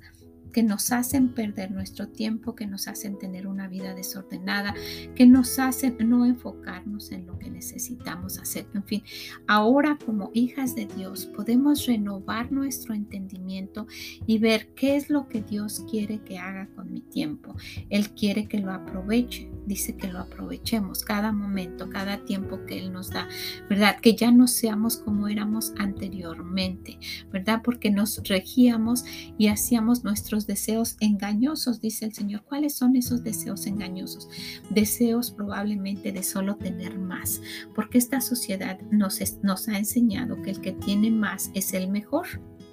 que 0.54 0.64
nos 0.64 0.94
hacen 0.94 1.34
perder 1.34 1.72
nuestro 1.72 2.08
tiempo, 2.08 2.56
que 2.56 2.68
nos 2.68 2.88
hacen 2.88 3.18
tener 3.18 3.48
una 3.48 3.68
vida 3.68 3.94
desordenada, 3.94 4.74
que 5.16 5.26
nos 5.26 5.60
hacen 5.60 5.98
no 6.08 6.26
enfocarnos 6.26 7.12
en 7.12 7.26
lo 7.26 7.38
que 7.38 7.50
necesitamos 7.50 8.40
hacer. 8.40 8.66
En 8.74 8.84
fin, 8.84 9.04
ahora 9.48 9.98
como 10.06 10.32
hijas 10.34 10.76
de 10.76 10.86
Dios 10.86 11.26
podemos 11.26 11.86
renovar 11.86 12.52
nuestro 12.52 12.94
entendimiento 12.94 13.88
y 14.26 14.38
ver 14.38 14.70
qué 14.76 14.96
es 14.96 15.10
lo 15.10 15.28
que 15.28 15.42
Dios 15.42 15.84
quiere 15.90 16.20
que 16.20 16.38
haga 16.38 16.70
con 16.76 16.94
mi 16.94 17.02
tiempo. 17.02 17.56
Él 17.90 18.12
quiere 18.12 18.48
que 18.48 18.60
lo 18.60 18.72
aproveche, 18.72 19.50
dice 19.66 19.96
que 19.96 20.08
lo 20.08 20.20
aprovechemos 20.20 21.04
cada 21.04 21.32
momento, 21.32 21.90
cada 21.90 22.24
tiempo 22.26 22.66
que 22.66 22.80
Él 22.80 22.94
nos 22.94 23.10
da, 23.10 23.28
¿verdad? 23.70 23.98
Que 24.00 24.16
ya 24.16 24.32
no 24.32 24.48
seamos 24.48 24.98
como 24.98 25.28
éramos 25.28 25.74
anteriormente, 25.78 27.00
¿verdad? 27.32 27.62
Porque 27.64 27.90
nos 27.90 28.22
regíamos 28.24 29.04
y 29.38 29.48
hacíamos 29.48 30.04
nuestros 30.04 30.43
deseos 30.48 30.98
engañosos, 31.00 31.82
dice 31.82 32.06
el 32.06 32.14
Señor. 32.14 32.44
¿Cuáles 32.44 32.76
son 32.76 32.96
esos 32.96 33.24
deseos 33.24 33.66
engañosos? 33.66 34.30
Deseos 34.70 35.32
probablemente 35.32 36.12
de 36.12 36.24
solo 36.24 36.56
tener 36.56 36.98
más, 36.98 37.42
porque 37.76 37.98
esta 37.98 38.22
sociedad 38.22 38.80
nos, 38.92 39.20
nos 39.44 39.68
ha 39.68 39.78
enseñado 39.78 40.42
que 40.42 40.52
el 40.52 40.62
que 40.62 40.74
tiene 40.74 41.12
más 41.12 41.52
es 41.54 41.74
el 41.74 41.90
mejor, 41.90 42.28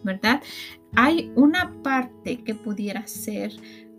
¿verdad? 0.05 0.43
Hay 0.95 1.33
una 1.37 1.83
parte 1.83 2.43
que 2.43 2.55
pudiera 2.55 3.07
ser 3.07 3.53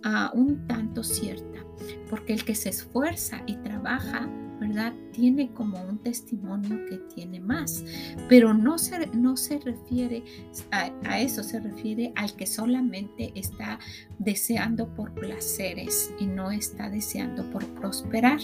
ah, 0.03 0.31
un 0.33 0.67
tanto 0.67 1.03
cierta, 1.03 1.65
porque 2.09 2.33
el 2.33 2.43
que 2.43 2.55
se 2.55 2.69
esfuerza 2.69 3.41
y 3.47 3.55
trabaja 3.57 4.29
¿verdad? 4.61 4.93
Tiene 5.11 5.51
como 5.53 5.83
un 5.83 5.97
testimonio 5.97 6.85
que 6.85 6.97
tiene 7.15 7.39
más, 7.39 7.83
pero 8.29 8.53
no 8.53 8.77
se, 8.77 9.07
no 9.07 9.35
se 9.35 9.57
refiere 9.57 10.23
a, 10.69 10.91
a, 11.03 11.19
eso, 11.19 11.43
se 11.43 11.59
refiere 11.59 12.13
al 12.15 12.35
que 12.35 12.45
solamente 12.45 13.31
está 13.33 13.79
deseando 14.23 14.87
por 14.95 15.13
placeres 15.13 16.13
y 16.19 16.25
no 16.25 16.51
está 16.51 16.89
deseando 16.89 17.49
por 17.51 17.65
prosperar. 17.75 18.39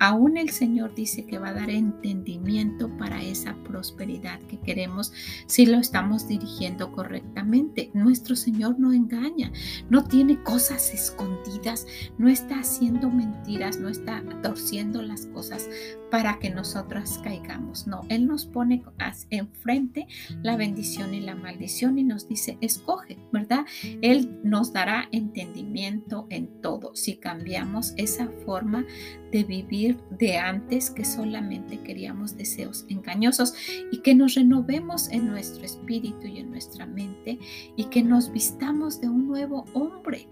Aún 0.00 0.36
el 0.36 0.50
Señor 0.50 0.96
dice 0.96 1.26
que 1.26 1.38
va 1.38 1.50
a 1.50 1.54
dar 1.54 1.70
entendimiento 1.70 2.88
para 2.96 3.22
esa 3.22 3.54
prosperidad 3.62 4.40
que 4.48 4.58
queremos 4.58 5.12
si 5.46 5.64
lo 5.64 5.78
estamos 5.78 6.26
dirigiendo 6.26 6.90
correctamente. 6.90 7.92
Nuestro 7.94 8.34
Señor 8.34 8.80
no 8.80 8.92
engaña, 8.92 9.52
no 9.90 10.02
tiene 10.02 10.42
cosas 10.42 10.92
escondidas, 10.92 11.86
no 12.18 12.28
está 12.28 12.58
haciendo 12.58 13.10
mentiras, 13.10 13.78
no 13.78 13.88
está 13.88 14.24
torciendo 14.42 15.02
las 15.02 15.26
cosas 15.26 15.68
para 16.12 16.38
que 16.38 16.50
nosotras 16.50 17.18
caigamos. 17.24 17.86
No, 17.86 18.02
Él 18.10 18.26
nos 18.26 18.44
pone 18.44 18.82
enfrente 19.30 20.06
la 20.42 20.58
bendición 20.58 21.14
y 21.14 21.20
la 21.20 21.34
maldición 21.34 21.98
y 21.98 22.04
nos 22.04 22.28
dice, 22.28 22.58
escoge, 22.60 23.16
¿verdad? 23.32 23.64
Él 24.02 24.38
nos 24.44 24.74
dará 24.74 25.08
entendimiento 25.10 26.26
en 26.28 26.60
todo 26.60 26.94
si 26.94 27.16
cambiamos 27.16 27.94
esa 27.96 28.28
forma 28.44 28.84
de 29.30 29.42
vivir 29.44 29.96
de 30.10 30.36
antes 30.36 30.90
que 30.90 31.06
solamente 31.06 31.80
queríamos 31.80 32.36
deseos 32.36 32.84
engañosos 32.90 33.54
y 33.90 34.02
que 34.02 34.14
nos 34.14 34.34
renovemos 34.34 35.08
en 35.08 35.28
nuestro 35.28 35.64
espíritu 35.64 36.26
y 36.26 36.40
en 36.40 36.50
nuestra 36.50 36.84
mente 36.84 37.38
y 37.74 37.84
que 37.84 38.02
nos 38.02 38.30
vistamos 38.30 39.00
de 39.00 39.08
un 39.08 39.28
nuevo 39.28 39.64
hombre 39.72 40.28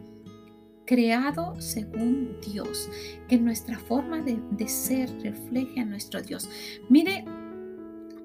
creado 0.90 1.54
según 1.60 2.36
Dios, 2.44 2.90
que 3.28 3.38
nuestra 3.38 3.78
forma 3.78 4.22
de, 4.22 4.66
ser 4.66 5.08
refleje 5.22 5.78
a 5.78 5.84
nuestro 5.84 6.20
Dios. 6.20 6.50
Mire 6.88 7.24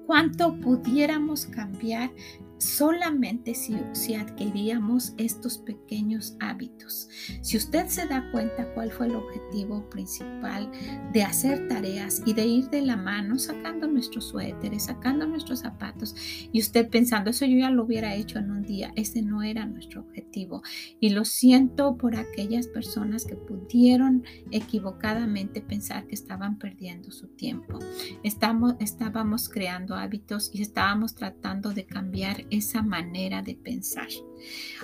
cuánto 0.04 0.58
pudiéramos 0.58 1.46
cambiar 1.46 2.10
solamente 2.58 3.54
si, 3.54 4.14
adquiríamos 4.14 5.14
estos 5.18 5.58
pequeños 5.58 6.36
hábitos. 6.40 7.08
Si 7.42 7.56
usted 7.56 7.86
se 7.86 8.06
da 8.06 8.30
cuenta 8.30 8.72
cuál 8.74 8.90
fue 8.90 9.06
el 9.06 9.16
objetivo 9.16 9.88
principal 9.90 10.70
de 11.12 11.22
hacer 11.22 11.68
tareas 11.68 12.22
y 12.24 12.32
de 12.32 12.46
ir 12.46 12.70
de 12.70 12.82
la 12.82 12.96
mano 12.96 13.38
sacando 13.38 13.86
nuestros 13.86 14.26
suéteres, 14.26 14.84
sacando 14.84 15.26
nuestros 15.26 15.60
zapatos 15.60 16.14
y 16.52 16.60
usted 16.60 16.88
pensando, 16.88 17.30
eso 17.30 17.44
yo 17.44 17.58
ya 17.58 17.70
lo 17.70 17.84
hubiera 17.84 18.14
hecho 18.14 18.38
en 18.38 18.50
un 18.50 18.62
día, 18.62 18.92
ese 18.96 19.22
no 19.22 19.42
era 19.42 19.66
nuestro 19.66 20.00
objetivo. 20.02 20.62
Y 21.00 21.10
lo 21.10 21.24
siento 21.24 21.96
por 21.96 22.16
aquellas 22.16 22.68
personas 22.68 23.24
que 23.24 23.36
pudieron 23.36 24.24
equivocadamente 24.50 25.60
pensar 25.60 26.06
que 26.06 26.14
estaban 26.14 26.58
perdiendo 26.58 27.10
su 27.10 27.28
tiempo. 27.28 27.78
Estamos, 28.22 28.74
estábamos 28.80 29.48
creando 29.48 29.94
hábitos 29.94 30.50
y 30.52 30.62
estábamos 30.62 31.14
tratando 31.14 31.72
de 31.72 31.86
cambiar 31.86 32.45
esa 32.50 32.82
manera 32.82 33.42
de 33.42 33.54
pensar. 33.54 34.08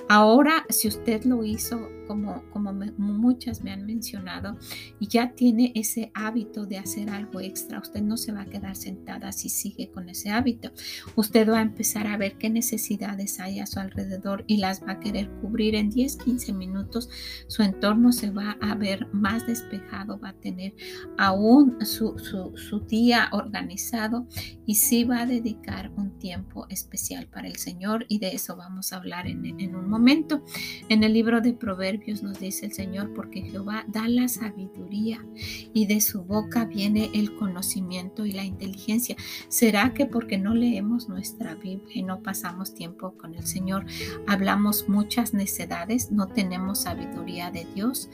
Ahora, 0.09 0.65
si 0.69 0.89
usted 0.89 1.25
lo 1.25 1.45
hizo 1.45 1.89
como, 2.07 2.43
como 2.51 2.73
muchas 2.73 3.63
me 3.63 3.71
han 3.71 3.87
mencionado 3.87 4.59
ya 5.13 5.35
tiene 5.35 5.73
ese 5.75 6.11
hábito 6.15 6.65
de 6.65 6.79
hacer 6.79 7.11
algo 7.11 7.39
extra, 7.41 7.79
usted 7.79 8.01
no 8.01 8.17
se 8.17 8.33
va 8.33 8.43
a 8.43 8.47
quedar 8.47 8.77
sentada 8.77 9.31
si 9.31 9.51
sigue 9.51 9.91
con 9.91 10.09
ese 10.09 10.31
hábito. 10.31 10.73
Usted 11.17 11.51
va 11.51 11.59
a 11.59 11.63
empezar 11.63 12.07
a 12.07 12.17
ver 12.17 12.39
qué 12.39 12.49
necesidades 12.49 13.39
hay 13.39 13.61
a 13.61 13.67
su 13.67 13.79
alrededor 13.79 14.45
y 14.47 14.57
las 14.57 14.83
va 14.83 14.93
a 14.93 15.01
querer 15.01 15.29
cubrir 15.43 15.75
en 15.75 15.91
10, 15.91 16.17
15 16.17 16.55
minutos. 16.55 17.11
Su 17.47 17.63
entorno 17.63 18.11
se 18.11 18.31
va 18.31 18.57
a 18.63 18.75
ver 18.75 19.07
más 19.13 19.47
despejado, 19.47 20.19
va 20.19 20.31
a 20.31 20.41
tener 20.41 20.73
aún 21.19 21.85
su, 21.85 22.19
su, 22.19 22.81
día 22.89 23.29
organizado 23.33 24.27
y 24.65 24.77
sí 24.77 25.05
va 25.05 25.21
a 25.21 25.27
dedicar 25.27 25.93
un 25.95 26.19
tiempo 26.19 26.67
especial 26.71 27.27
para 27.27 27.49
el 27.49 27.57
Señor 27.57 28.07
y 28.09 28.19
de 28.19 28.35
eso 28.35 28.57
vamos 28.57 28.95
a 28.95 28.97
hablar 28.97 29.27
en 29.27 29.42
en 29.45 29.75
un 29.75 29.89
momento. 29.89 30.43
En 30.89 31.05
el 31.05 31.13
libro 31.13 31.41
de 31.41 31.53
Proverbios 31.53 32.23
nos 32.23 32.39
dice 32.39 32.67
el 32.67 32.73
Señor, 32.73 33.13
porque 33.15 33.43
Jehová 33.43 33.85
da 33.89 34.09
la 34.09 34.29
sabiduría 34.29 35.25
y 35.73 35.87
de 35.87 36.01
su 36.01 36.23
boca 36.23 36.65
viene 36.65 37.11
el 37.15 37.35
conocimiento 37.35 38.27
y 38.27 38.33
la 38.33 38.45
inteligencia. 38.45 39.17
¿Será 39.49 39.95
que 39.95 40.07
porque 40.07 40.39
no 40.39 40.55
leemos 40.55 41.09
nuestra 41.09 41.55
Biblia 41.55 41.93
y 41.95 42.03
no 42.03 42.23
pasamos 42.23 42.75
tiempo 42.75 43.13
con 43.17 43.35
el 43.35 43.47
Señor, 43.47 43.85
hablamos 44.27 44.89
muchas 44.89 45.35
necedades, 45.35 46.11
no 46.11 46.29
tenemos 46.29 46.83
sabiduría 46.83 47.51
de 47.51 47.67
Dios? 47.75 48.09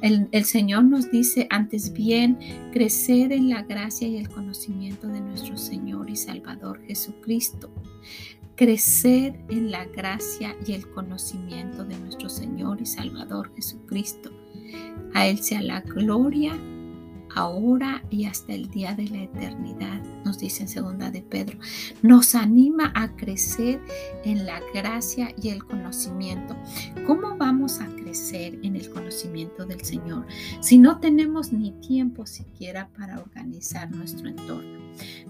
El, 0.00 0.28
el 0.32 0.44
Señor 0.44 0.84
nos 0.84 1.10
dice, 1.10 1.46
antes 1.50 1.92
bien, 1.92 2.38
crecer 2.72 3.32
en 3.32 3.48
la 3.48 3.62
gracia 3.62 4.08
y 4.08 4.16
el 4.16 4.28
conocimiento 4.28 5.08
de 5.08 5.20
nuestro 5.20 5.56
Señor 5.56 6.10
y 6.10 6.16
Salvador 6.16 6.80
Jesucristo 6.86 7.70
crecer 8.56 9.38
en 9.48 9.70
la 9.70 9.84
gracia 9.84 10.56
y 10.66 10.72
el 10.72 10.88
conocimiento 10.90 11.84
de 11.84 11.98
nuestro 11.98 12.28
Señor 12.28 12.80
y 12.80 12.86
Salvador 12.86 13.52
Jesucristo. 13.54 14.30
A 15.14 15.26
Él 15.26 15.38
sea 15.38 15.62
la 15.62 15.80
gloria 15.80 16.52
ahora 17.34 18.02
y 18.10 18.24
hasta 18.24 18.52
el 18.52 18.68
día 18.70 18.94
de 18.94 19.08
la 19.08 19.22
eternidad, 19.22 20.02
nos 20.24 20.38
dice 20.38 20.62
en 20.62 20.68
segunda 20.68 21.10
de 21.10 21.22
Pedro. 21.22 21.58
Nos 22.02 22.34
anima 22.34 22.92
a 22.94 23.14
crecer 23.16 23.80
en 24.24 24.46
la 24.46 24.60
gracia 24.72 25.34
y 25.40 25.50
el 25.50 25.64
conocimiento. 25.64 26.56
¿Cómo 27.06 27.36
vamos 27.36 27.80
a 27.80 27.86
crecer 27.86 28.58
en 28.62 28.76
el 28.76 28.90
conocimiento 28.90 29.64
del 29.64 29.84
Señor 29.84 30.26
si 30.60 30.78
no 30.78 31.00
tenemos 31.00 31.52
ni 31.52 31.72
tiempo 31.72 32.26
siquiera 32.26 32.88
para 32.96 33.18
organizar 33.18 33.90
nuestro 33.90 34.28
entorno? 34.28 34.84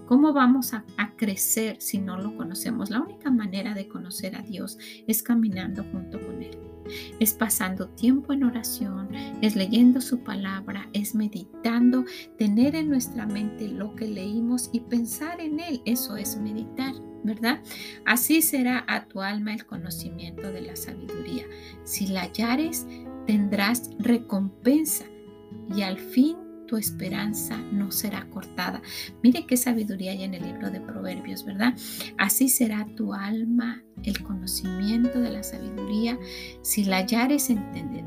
¿Cómo 0.05 0.33
vamos 0.33 0.73
a, 0.73 0.83
crecer 1.17 1.77
si 1.79 1.97
no 1.97 2.17
lo 2.17 2.35
conocemos? 2.35 2.89
La 2.89 2.99
única 2.99 3.31
manera 3.31 3.73
de 3.73 3.87
conocer 3.87 4.35
a 4.35 4.41
Dios 4.41 4.77
es 5.07 5.23
caminando 5.23 5.83
junto 5.91 6.19
con 6.19 6.43
Él 6.43 6.74
es 7.19 7.33
pasando 7.33 7.87
tiempo 7.89 8.33
en 8.33 8.43
oración, 8.43 9.09
es 9.41 9.55
leyendo 9.55 10.01
su 10.01 10.19
palabra, 10.19 10.89
es 10.93 11.15
meditando, 11.15 12.05
tener 12.37 12.75
en 12.75 12.89
nuestra 12.89 13.25
mente 13.25 13.67
lo 13.67 13.95
que 13.95 14.07
leímos 14.07 14.69
y 14.71 14.81
pensar 14.81 15.39
en 15.41 15.59
él. 15.59 15.81
Eso 15.85 16.17
es 16.17 16.37
meditar. 16.37 16.93
¿verdad? 17.23 17.59
Así 18.05 18.43
será 18.43 18.85
a 18.87 19.07
tu 19.07 19.19
alma 19.19 19.51
el 19.51 19.65
conocimiento 19.65 20.51
de 20.51 20.61
la 20.61 20.75
sabiduría. 20.75 21.45
Si 21.83 22.05
la 22.05 22.21
hallares, 22.21 22.85
tendrás 23.25 23.89
recompensa 23.97 25.05
y 25.75 25.81
al 25.81 25.97
fin 25.97 26.37
tu 26.67 26.77
esperanza 26.77 27.57
no 27.71 27.91
será 27.91 28.27
cortada. 28.29 28.81
Mire 29.23 29.45
qué 29.45 29.57
sabiduría 29.57 30.11
hay 30.11 30.23
en 30.23 30.33
el 30.33 30.43
libro 30.43 30.71
de 30.71 30.81
Proverbios, 30.81 31.45
¿verdad? 31.45 31.73
Así 32.17 32.49
será 32.49 32.87
tu 32.95 33.13
alma 33.13 33.83
el 34.03 34.21
conocimiento 34.23 35.19
de 35.19 35.31
la 35.31 35.43
sabiduría. 35.43 36.17
Si 36.61 36.85
la 36.85 36.97
hallares, 36.97 37.47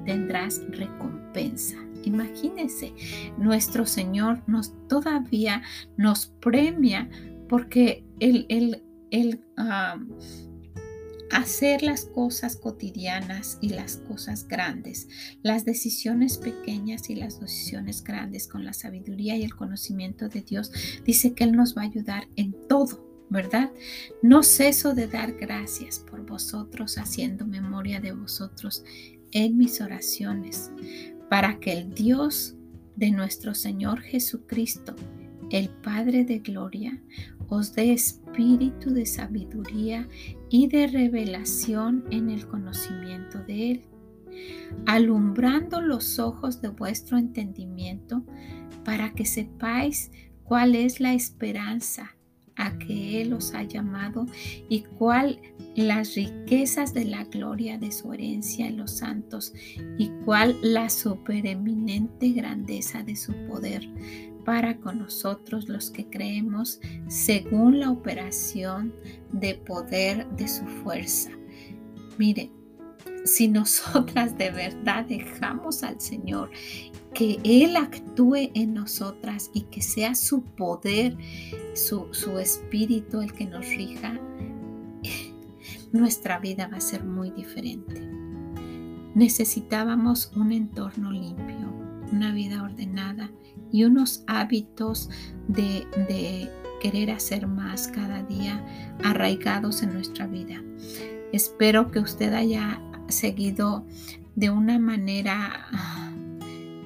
tendrás 0.05 0.62
recompensa. 0.71 1.77
Imagínense, 2.05 2.95
nuestro 3.37 3.85
Señor 3.87 4.43
nos 4.47 4.73
todavía 4.88 5.62
nos 5.97 6.27
premia 6.41 7.09
porque 7.49 8.05
Él, 8.21 8.47
él, 8.49 8.83
él 9.11 9.41
hacer 11.30 11.82
las 11.82 12.04
cosas 12.06 12.56
cotidianas 12.56 13.58
y 13.61 13.70
las 13.70 13.97
cosas 13.97 14.47
grandes, 14.47 15.08
las 15.42 15.64
decisiones 15.64 16.38
pequeñas 16.38 17.11
y 17.11 17.14
las 17.14 17.40
decisiones 17.40 18.02
grandes 18.02 18.49
con 18.49 18.64
la 18.64 18.73
sabiduría 18.73 19.37
y 19.37 19.44
el 19.44 19.54
conocimiento 19.54 20.28
de 20.28 20.42
Dios, 20.42 20.73
dice 21.04 21.35
que 21.35 21.44
Él 21.44 21.52
nos 21.52 21.76
va 21.76 21.82
a 21.82 21.87
ayudar 21.87 22.28
en 22.37 22.54
todo. 22.68 23.06
¿Verdad? 23.30 23.70
No 24.23 24.42
ceso 24.42 24.94
de 24.94 25.06
dar 25.06 25.35
gracias 25.35 25.99
por 25.99 26.25
vosotros, 26.25 26.97
haciendo 26.97 27.44
memoria 27.44 28.00
de 28.00 28.12
vosotros 28.12 28.85
en 29.32 29.58
mis 29.58 29.82
oraciones, 29.82 30.70
para 31.28 31.61
que 31.61 31.73
el 31.73 31.92
Dios 31.92 32.54
de 32.97 33.11
nuestro 33.11 33.54
Señor 33.54 34.00
Jesucristo, 34.00 34.97
el 35.50 35.68
Padre 35.68 36.25
de 36.25 36.38
Gloria, 36.38 37.02
os 37.49 37.75
dé 37.75 37.92
espíritu 38.38 38.90
de 38.90 39.04
sabiduría 39.04 40.09
y 40.49 40.68
de 40.68 40.87
revelación 40.87 42.04
en 42.11 42.30
el 42.30 42.47
conocimiento 42.47 43.42
de 43.42 43.73
Él, 43.73 43.85
alumbrando 44.87 45.80
los 45.80 46.21
ojos 46.21 46.62
de 46.62 46.68
vuestro 46.68 47.18
entendimiento 47.18 48.23
para 48.85 49.12
que 49.12 49.25
sepáis 49.25 50.12
cuál 50.45 50.76
es 50.76 51.00
la 51.00 51.14
esperanza 51.14 52.14
a 52.54 52.78
que 52.78 53.21
Él 53.21 53.33
os 53.33 53.54
ha 53.54 53.64
llamado 53.64 54.26
y 54.68 54.83
cuál 54.83 55.40
las 55.75 56.14
riquezas 56.14 56.95
de 56.95 57.07
la 57.07 57.25
gloria 57.25 57.76
de 57.76 57.90
su 57.90 58.12
herencia 58.12 58.68
en 58.68 58.76
los 58.76 58.99
santos 58.99 59.52
y 59.99 60.11
cuál 60.25 60.57
la 60.62 60.90
supereminente 60.90 62.30
grandeza 62.30 63.02
de 63.02 63.16
su 63.16 63.33
poder 63.49 63.88
para 64.49 64.78
con 64.78 65.00
nosotros 65.00 65.69
los 65.69 65.90
que 65.90 66.09
creemos 66.09 66.81
según 67.07 67.81
la 67.81 67.90
operación 67.90 68.95
de 69.31 69.57
poder 69.57 70.26
de 70.38 70.49
su 70.49 70.64
fuerza. 70.64 71.28
Mire, 72.17 72.50
si 73.26 73.47
nosotras 73.47 74.38
de 74.38 74.50
verdad 74.50 75.05
dejamos 75.05 75.83
al 75.83 76.00
Señor 76.00 76.50
que 77.12 77.38
Él 77.44 77.77
actúe 77.77 78.51
en 78.55 78.72
nosotras 78.72 79.51
y 79.53 79.64
que 79.64 79.83
sea 79.83 80.14
su 80.14 80.42
poder, 80.42 81.14
su, 81.75 82.09
su 82.12 82.38
espíritu 82.38 83.20
el 83.20 83.35
que 83.35 83.44
nos 83.44 83.66
rija, 83.66 84.18
nuestra 85.92 86.38
vida 86.38 86.68
va 86.68 86.79
a 86.79 86.81
ser 86.81 87.05
muy 87.05 87.33
diferente. 87.33 88.01
Necesitábamos 89.14 90.33
un 90.35 90.53
entorno 90.53 91.12
limpio, 91.12 91.78
una 92.12 92.33
vida 92.33 92.62
ordenada 92.62 93.31
y 93.73 93.85
unos 93.85 94.25
hábitos 94.27 95.11
de, 95.49 96.51
querer 96.81 97.11
hacer 97.11 97.49
más 97.49 97.88
cada 97.88 98.23
día 98.23 98.64
arraigados 99.03 99.83
en 99.83 99.94
nuestra 99.94 100.29
vida. 100.29 100.62
Espero 101.33 101.90
que 101.90 101.99
usted 101.99 102.33
haya 102.35 102.81
seguido 103.09 103.85
de 104.37 104.51
una 104.51 104.79
manera 104.79 105.66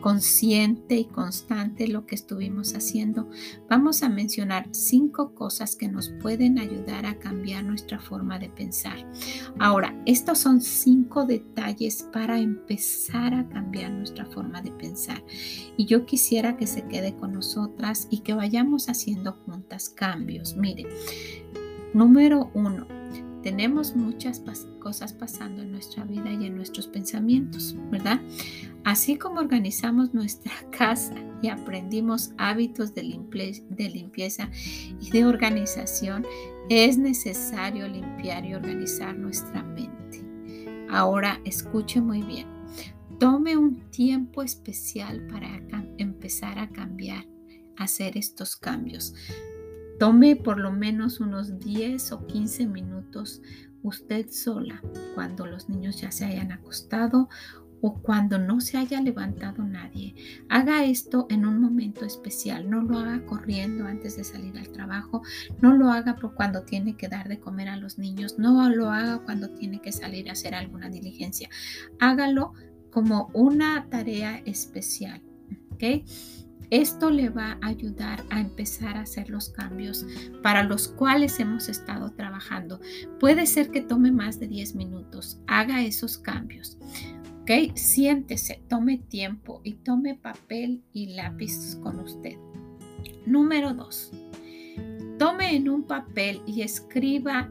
consciente 0.02 0.96
y 0.96 1.04
constante 1.06 1.88
lo 1.88 2.04
que 2.04 2.16
estuvimos 2.16 2.74
haciendo, 2.74 3.30
vamos 3.70 4.02
a 4.02 4.10
mencionar 4.10 4.68
cinco 4.72 5.34
cosas 5.34 5.76
que 5.76 5.88
nos 5.88 6.10
pueden 6.20 6.58
ayudar 6.58 7.06
a 7.06 7.18
cambiar 7.18 7.64
nuestra 7.64 7.98
forma 7.98 8.38
de 8.38 8.50
pensar. 8.50 9.06
Ahora, 9.58 9.96
estos 10.04 10.40
son 10.40 10.60
cinco 10.60 11.24
detalles 11.24 12.06
para 12.12 12.38
empezar 12.38 13.32
a 13.32 13.48
cambiar 13.48 13.92
nuestra 13.92 14.26
forma 14.26 14.60
de 14.60 14.72
pensar. 14.72 15.22
Y 15.76 15.86
yo 15.86 16.04
quisiera 16.04 16.56
que 16.56 16.66
se 16.66 16.82
quede 16.88 17.14
con 17.14 17.32
nosotras 17.32 18.08
y 18.10 18.18
que 18.18 18.34
vayamos 18.34 18.88
haciendo 18.88 19.32
juntas 19.46 19.88
cambios. 19.88 20.56
Mire, 20.56 20.86
número 21.94 22.50
uno, 22.54 22.86
tenemos 23.42 23.96
muchas 23.96 24.42
cosas 24.78 25.12
pasando 25.12 25.62
en 25.62 25.72
nuestra 25.72 26.04
vida 26.04 26.30
y 26.30 26.46
en 26.46 26.56
nuestros 26.56 26.86
pensamientos, 26.86 27.76
¿verdad? 27.90 28.20
Así 28.84 29.16
como 29.16 29.40
organizamos 29.40 30.14
nuestra 30.14 30.52
casa 30.70 31.14
y 31.42 31.48
aprendimos 31.48 32.32
hábitos 32.38 32.94
de, 32.94 33.02
limpieza 33.02 34.48
y 35.00 35.10
de 35.10 35.24
organización, 35.24 36.24
es 36.68 36.98
necesario 36.98 37.88
limpiar 37.88 38.44
y 38.46 38.54
organizar 38.54 39.16
nuestra 39.16 39.62
mente. 39.62 40.24
Ahora 40.88 41.40
escuche 41.44 42.00
muy 42.00 42.22
bien. 42.22 42.46
Tome 43.18 43.56
un 43.56 43.90
tiempo 43.90 44.42
especial 44.42 45.26
para 45.28 45.60
empezar 45.98 46.58
a 46.58 46.68
cambiar, 46.68 47.26
hacer 47.76 48.16
estos 48.16 48.56
cambios. 48.56 49.14
Tome 49.98 50.36
por 50.36 50.58
lo 50.58 50.72
menos 50.72 51.20
unos 51.20 51.58
10 51.58 52.12
o 52.12 52.26
15 52.26 52.66
minutos 52.66 53.42
usted 53.82 54.28
sola 54.30 54.80
cuando 55.14 55.46
los 55.46 55.68
niños 55.68 56.00
ya 56.00 56.10
se 56.12 56.24
hayan 56.24 56.52
acostado 56.52 57.28
o 57.82 58.00
cuando 58.00 58.38
no 58.38 58.60
se 58.60 58.78
haya 58.78 59.00
levantado 59.00 59.64
nadie. 59.64 60.14
Haga 60.48 60.84
esto 60.84 61.26
en 61.28 61.44
un 61.44 61.60
momento 61.60 62.04
especial. 62.04 62.70
No 62.70 62.80
lo 62.80 62.96
haga 62.96 63.26
corriendo 63.26 63.86
antes 63.86 64.16
de 64.16 64.22
salir 64.22 64.56
al 64.56 64.68
trabajo. 64.70 65.22
No 65.60 65.76
lo 65.76 65.90
haga 65.90 66.14
por 66.14 66.34
cuando 66.34 66.62
tiene 66.62 66.96
que 66.96 67.08
dar 67.08 67.28
de 67.28 67.40
comer 67.40 67.68
a 67.68 67.76
los 67.76 67.98
niños. 67.98 68.38
No 68.38 68.70
lo 68.70 68.90
haga 68.90 69.18
cuando 69.24 69.50
tiene 69.50 69.82
que 69.82 69.90
salir 69.90 70.28
a 70.28 70.32
hacer 70.32 70.54
alguna 70.54 70.88
diligencia. 70.90 71.50
Hágalo 71.98 72.52
como 72.92 73.30
una 73.34 73.88
tarea 73.90 74.40
especial. 74.46 75.20
¿ok?, 75.72 76.04
esto 76.72 77.10
le 77.10 77.28
va 77.28 77.58
a 77.60 77.66
ayudar 77.66 78.24
a 78.30 78.40
empezar 78.40 78.96
a 78.96 79.02
hacer 79.02 79.28
los 79.28 79.50
cambios 79.50 80.06
para 80.42 80.62
los 80.62 80.88
cuales 80.88 81.38
hemos 81.38 81.68
estado 81.68 82.12
trabajando. 82.12 82.80
Puede 83.20 83.44
ser 83.44 83.70
que 83.70 83.82
tome 83.82 84.10
más 84.10 84.40
de 84.40 84.48
10 84.48 84.76
minutos. 84.76 85.38
Haga 85.46 85.82
esos 85.82 86.16
cambios. 86.16 86.78
¿Ok? 87.42 87.76
Siéntese, 87.76 88.62
tome 88.68 88.96
tiempo 88.96 89.60
y 89.64 89.74
tome 89.74 90.14
papel 90.14 90.82
y 90.94 91.14
lápiz 91.14 91.76
con 91.82 91.98
usted. 92.00 92.38
Número 93.26 93.74
2. 93.74 94.12
Tome 95.18 95.54
en 95.54 95.68
un 95.68 95.82
papel 95.82 96.40
y 96.46 96.62
escriba 96.62 97.50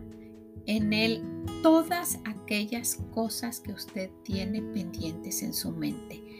en 0.66 0.94
él 0.94 1.22
todas 1.62 2.20
aquellas 2.26 2.96
cosas 3.14 3.60
que 3.60 3.72
usted 3.72 4.10
tiene 4.24 4.64
pendientes 4.64 5.44
en 5.44 5.54
su 5.54 5.72
mente 5.72 6.31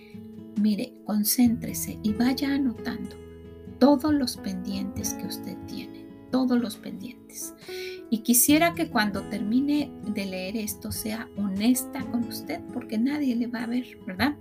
Mire, 0.62 0.94
concéntrese 1.06 1.98
y 2.04 2.14
vaya 2.14 2.54
anotando 2.54 3.16
todos 3.80 4.14
los 4.14 4.38
pendientes 4.38 5.16
que 5.16 5.26
usted 5.26 5.58
tiene, 5.66 6.06
todos 6.32 6.62
los 6.62 6.78
pendientes. 6.78 7.56
Y 8.12 8.20
quisiera 8.20 8.76
que 8.76 8.90
cuando 8.90 9.24
termine 9.24 9.92
de 10.14 10.26
leer 10.26 10.58
esto 10.58 10.92
sea 10.92 11.28
honesta 11.36 12.06
con 12.12 12.26
usted, 12.26 12.62
porque 12.74 13.00
nadie 13.00 13.36
le 13.36 13.48
va 13.48 13.64
a 13.64 13.68
ver, 13.68 13.98
¿verdad? 14.06 14.36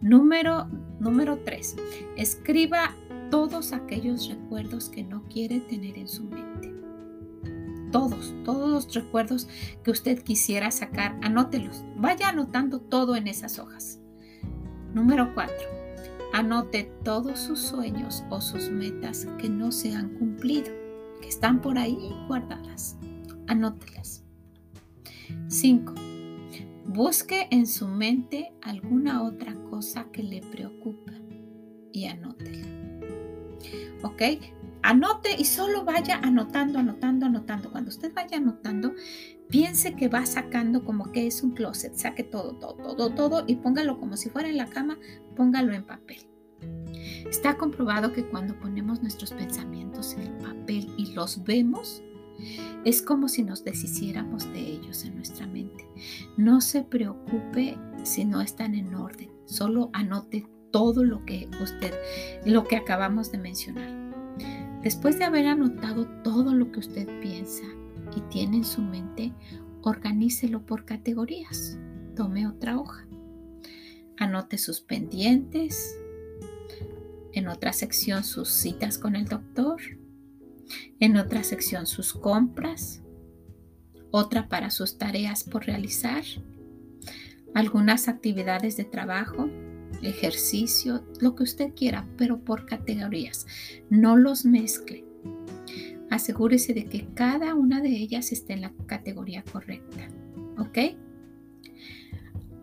Número, 0.00 0.66
número 0.98 1.38
tres, 1.44 1.76
escriba 2.16 2.96
todos 3.30 3.72
aquellos 3.72 4.28
recuerdos 4.28 4.88
que 4.88 5.04
no 5.04 5.22
quiere 5.28 5.60
tener 5.60 5.96
en 5.96 6.08
su 6.08 6.24
mente. 6.24 6.74
Todos, 7.92 8.34
todos 8.44 8.70
los 8.70 8.92
recuerdos 8.92 9.46
que 9.84 9.92
usted 9.92 10.20
quisiera 10.24 10.72
sacar, 10.72 11.16
anótelos. 11.22 11.84
Vaya 11.96 12.30
anotando 12.30 12.80
todo 12.80 13.14
en 13.14 13.28
esas 13.28 13.60
hojas. 13.60 14.00
Número 14.94 15.34
4. 15.34 15.52
Anote 16.32 16.88
todos 17.02 17.40
sus 17.40 17.60
sueños 17.60 18.22
o 18.30 18.40
sus 18.40 18.70
metas 18.70 19.26
que 19.38 19.48
no 19.48 19.72
se 19.72 19.92
han 19.92 20.10
cumplido, 20.10 20.72
que 21.20 21.28
están 21.28 21.60
por 21.60 21.78
ahí 21.78 21.98
guardadas. 22.28 22.96
Anótelas. 23.48 24.22
5. 25.48 25.94
Busque 26.86 27.48
en 27.50 27.66
su 27.66 27.88
mente 27.88 28.52
alguna 28.62 29.24
otra 29.24 29.54
cosa 29.68 30.06
que 30.12 30.22
le 30.22 30.42
preocupa 30.42 31.12
y 31.92 32.06
anótela. 32.06 32.66
¿Ok? 34.04 34.22
Anote 34.84 35.34
y 35.38 35.46
solo 35.46 35.82
vaya 35.86 36.20
anotando, 36.22 36.78
anotando, 36.78 37.24
anotando. 37.24 37.72
Cuando 37.72 37.88
usted 37.88 38.12
vaya 38.12 38.36
anotando, 38.36 38.92
piense 39.48 39.96
que 39.96 40.08
va 40.08 40.26
sacando 40.26 40.84
como 40.84 41.10
que 41.10 41.26
es 41.26 41.42
un 41.42 41.52
closet. 41.52 41.94
Saque 41.94 42.22
todo, 42.22 42.56
todo, 42.56 42.94
todo, 42.94 43.14
todo 43.14 43.44
y 43.46 43.56
póngalo 43.56 43.98
como 43.98 44.18
si 44.18 44.28
fuera 44.28 44.50
en 44.50 44.58
la 44.58 44.66
cama, 44.66 44.98
póngalo 45.36 45.72
en 45.72 45.86
papel. 45.86 46.28
Está 47.26 47.56
comprobado 47.56 48.12
que 48.12 48.26
cuando 48.26 48.60
ponemos 48.60 49.00
nuestros 49.00 49.32
pensamientos 49.32 50.12
en 50.12 50.20
el 50.20 50.32
papel 50.32 50.92
y 50.98 51.14
los 51.14 51.42
vemos, 51.44 52.02
es 52.84 53.00
como 53.00 53.28
si 53.28 53.42
nos 53.42 53.64
deshiciéramos 53.64 54.52
de 54.52 54.60
ellos 54.60 55.02
en 55.06 55.16
nuestra 55.16 55.46
mente. 55.46 55.88
No 56.36 56.60
se 56.60 56.82
preocupe 56.82 57.78
si 58.02 58.26
no 58.26 58.42
están 58.42 58.74
en 58.74 58.94
orden. 58.94 59.30
Solo 59.46 59.88
anote 59.94 60.46
todo 60.70 61.04
lo 61.04 61.24
que 61.24 61.48
usted, 61.62 61.94
lo 62.44 62.64
que 62.64 62.76
acabamos 62.76 63.32
de 63.32 63.38
mencionar. 63.38 64.03
Después 64.84 65.18
de 65.18 65.24
haber 65.24 65.46
anotado 65.46 66.06
todo 66.22 66.54
lo 66.54 66.70
que 66.70 66.80
usted 66.80 67.08
piensa 67.22 67.64
y 68.14 68.20
tiene 68.28 68.58
en 68.58 68.64
su 68.64 68.82
mente, 68.82 69.32
organícelo 69.80 70.66
por 70.66 70.84
categorías. 70.84 71.78
Tome 72.14 72.46
otra 72.46 72.78
hoja. 72.78 73.06
Anote 74.18 74.58
sus 74.58 74.82
pendientes. 74.82 75.98
En 77.32 77.48
otra 77.48 77.72
sección 77.72 78.24
sus 78.24 78.50
citas 78.50 78.98
con 78.98 79.16
el 79.16 79.24
doctor. 79.24 79.80
En 81.00 81.16
otra 81.16 81.44
sección 81.44 81.86
sus 81.86 82.12
compras. 82.12 83.02
Otra 84.10 84.50
para 84.50 84.70
sus 84.70 84.98
tareas 84.98 85.44
por 85.44 85.64
realizar. 85.64 86.24
Algunas 87.54 88.06
actividades 88.08 88.76
de 88.76 88.84
trabajo 88.84 89.48
ejercicio, 90.02 91.04
lo 91.20 91.34
que 91.34 91.44
usted 91.44 91.74
quiera, 91.74 92.06
pero 92.16 92.40
por 92.40 92.66
categorías. 92.66 93.46
No 93.90 94.16
los 94.16 94.44
mezcle. 94.44 95.04
Asegúrese 96.10 96.74
de 96.74 96.86
que 96.86 97.06
cada 97.14 97.54
una 97.54 97.80
de 97.80 97.90
ellas 97.90 98.32
esté 98.32 98.52
en 98.52 98.62
la 98.62 98.72
categoría 98.86 99.42
correcta. 99.50 100.08
¿Ok? 100.58 100.96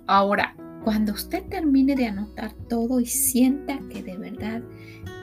Ahora, 0.08 0.56
cuando 0.84 1.14
usted 1.14 1.44
termine 1.46 1.96
de 1.96 2.08
anotar 2.08 2.54
todo 2.68 3.00
y 3.00 3.06
sienta 3.06 3.80
que 3.90 4.02
de 4.02 4.18
verdad 4.18 4.64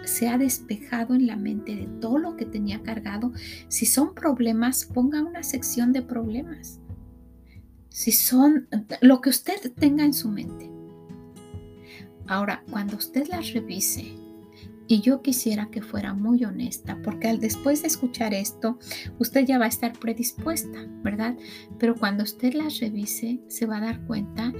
se 0.05 0.29
ha 0.29 0.39
despejado 0.39 1.15
en 1.15 1.27
la 1.27 1.37
mente 1.37 1.75
de 1.75 1.87
todo 2.01 2.19
lo 2.19 2.37
que 2.37 2.47
tenía 2.47 2.83
cargado, 2.83 3.33
si 3.69 3.87
son 3.87 4.15
problemas, 4.15 4.85
ponga 4.85 5.23
una 5.23 5.43
sección 5.43 5.93
de 5.93 6.03
problemas. 6.03 6.81
Si 7.89 8.13
son 8.13 8.69
lo 9.01 9.21
que 9.21 9.31
usted 9.31 9.73
tenga 9.75 10.05
en 10.05 10.15
su 10.15 10.29
mente. 10.29 10.71
Ahora, 12.29 12.63
cuando 12.71 12.97
usted 12.97 13.27
las 13.29 13.53
revise, 13.53 14.15
y 14.91 15.03
yo 15.03 15.21
quisiera 15.21 15.69
que 15.71 15.83
fuera 15.83 16.15
muy 16.15 16.45
honesta, 16.45 16.99
porque 17.05 17.29
al 17.29 17.41
después 17.41 17.83
de 17.83 17.89
escuchar 17.89 18.33
esto, 18.33 18.79
usted 19.19 19.45
ya 19.45 19.59
va 19.59 19.67
a 19.67 19.69
estar 19.69 19.93
predispuesta, 19.93 20.87
¿verdad? 21.03 21.37
Pero 21.79 21.95
cuando 21.95 22.25
usted 22.25 22.55
las 22.55 22.81
revise, 22.81 23.41
se 23.49 23.67
va 23.67 23.77
a 23.77 23.83
dar 23.83 24.01
cuenta 24.07 24.53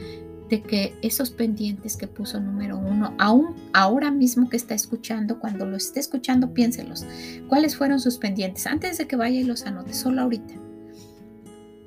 de 0.51 0.63
que 0.63 0.95
esos 1.03 1.31
pendientes 1.31 1.97
que 1.97 2.07
puso 2.07 2.41
número 2.41 2.79
uno, 2.79 3.15
aún 3.19 3.55
ahora 3.73 4.11
mismo 4.11 4.49
que 4.49 4.57
está 4.57 4.75
escuchando, 4.75 5.39
cuando 5.41 5.67
lo 5.67 5.77
esté 5.77 6.01
escuchando, 6.01 6.53
piénselos. 6.53 7.07
¿Cuáles 7.49 7.77
fueron 7.77 7.99
sus 7.99 8.19
pendientes? 8.19 8.67
Antes 8.67 8.99
de 8.99 9.07
que 9.07 9.17
vaya 9.17 9.41
y 9.41 9.45
los 9.45 9.65
anote, 9.65 9.95
solo 9.95 10.23
ahorita. 10.23 10.55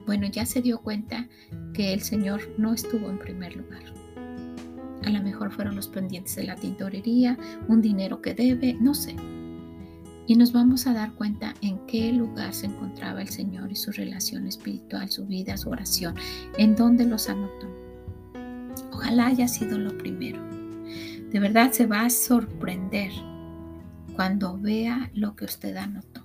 Bueno, 0.06 0.28
ya 0.28 0.46
se 0.46 0.62
dio 0.62 0.82
cuenta 0.82 1.28
que 1.74 1.94
el 1.94 2.02
Señor 2.02 2.42
no 2.58 2.74
estuvo 2.74 3.10
en 3.10 3.20
primer 3.20 3.56
lugar. 3.56 4.01
A 5.04 5.10
lo 5.10 5.22
mejor 5.22 5.52
fueron 5.52 5.76
los 5.76 5.88
pendientes 5.88 6.36
de 6.36 6.44
la 6.44 6.56
tintorería, 6.56 7.38
un 7.68 7.82
dinero 7.82 8.22
que 8.22 8.34
debe, 8.34 8.76
no 8.80 8.94
sé. 8.94 9.16
Y 10.28 10.36
nos 10.36 10.54
vamos 10.54 10.88
a 10.88 10.94
dar 10.94 11.14
cuenta 11.14 11.56
en 11.62 11.80
qué 11.88 12.12
lugar 12.14 12.54
se 12.54 12.68
encontraba 12.68 13.22
el 13.22 13.30
Señor 13.30 13.72
y 13.72 13.76
su 13.76 13.92
relación 13.92 14.48
espiritual, 14.48 15.10
su 15.10 15.26
vida, 15.26 15.58
su 15.58 15.70
oración, 15.70 16.16
en 16.58 16.76
dónde 16.76 17.06
los 17.06 17.28
anotó. 17.28 17.68
Ojalá 18.92 19.28
haya 19.28 19.48
sido 19.48 19.78
lo 19.78 19.98
primero. 19.98 20.42
De 21.32 21.40
verdad 21.40 21.72
se 21.72 21.88
va 21.88 22.02
a 22.06 22.10
sorprender 22.10 23.12
cuando 24.16 24.58
vea 24.58 25.10
lo 25.14 25.36
que 25.36 25.46
usted 25.46 25.76
anotó. 25.76 26.22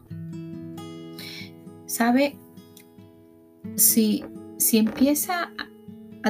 ¿Sabe? 1.87 2.37
Si, 3.77 4.25
si 4.59 4.79
empieza 4.79 5.45
a 5.45 5.76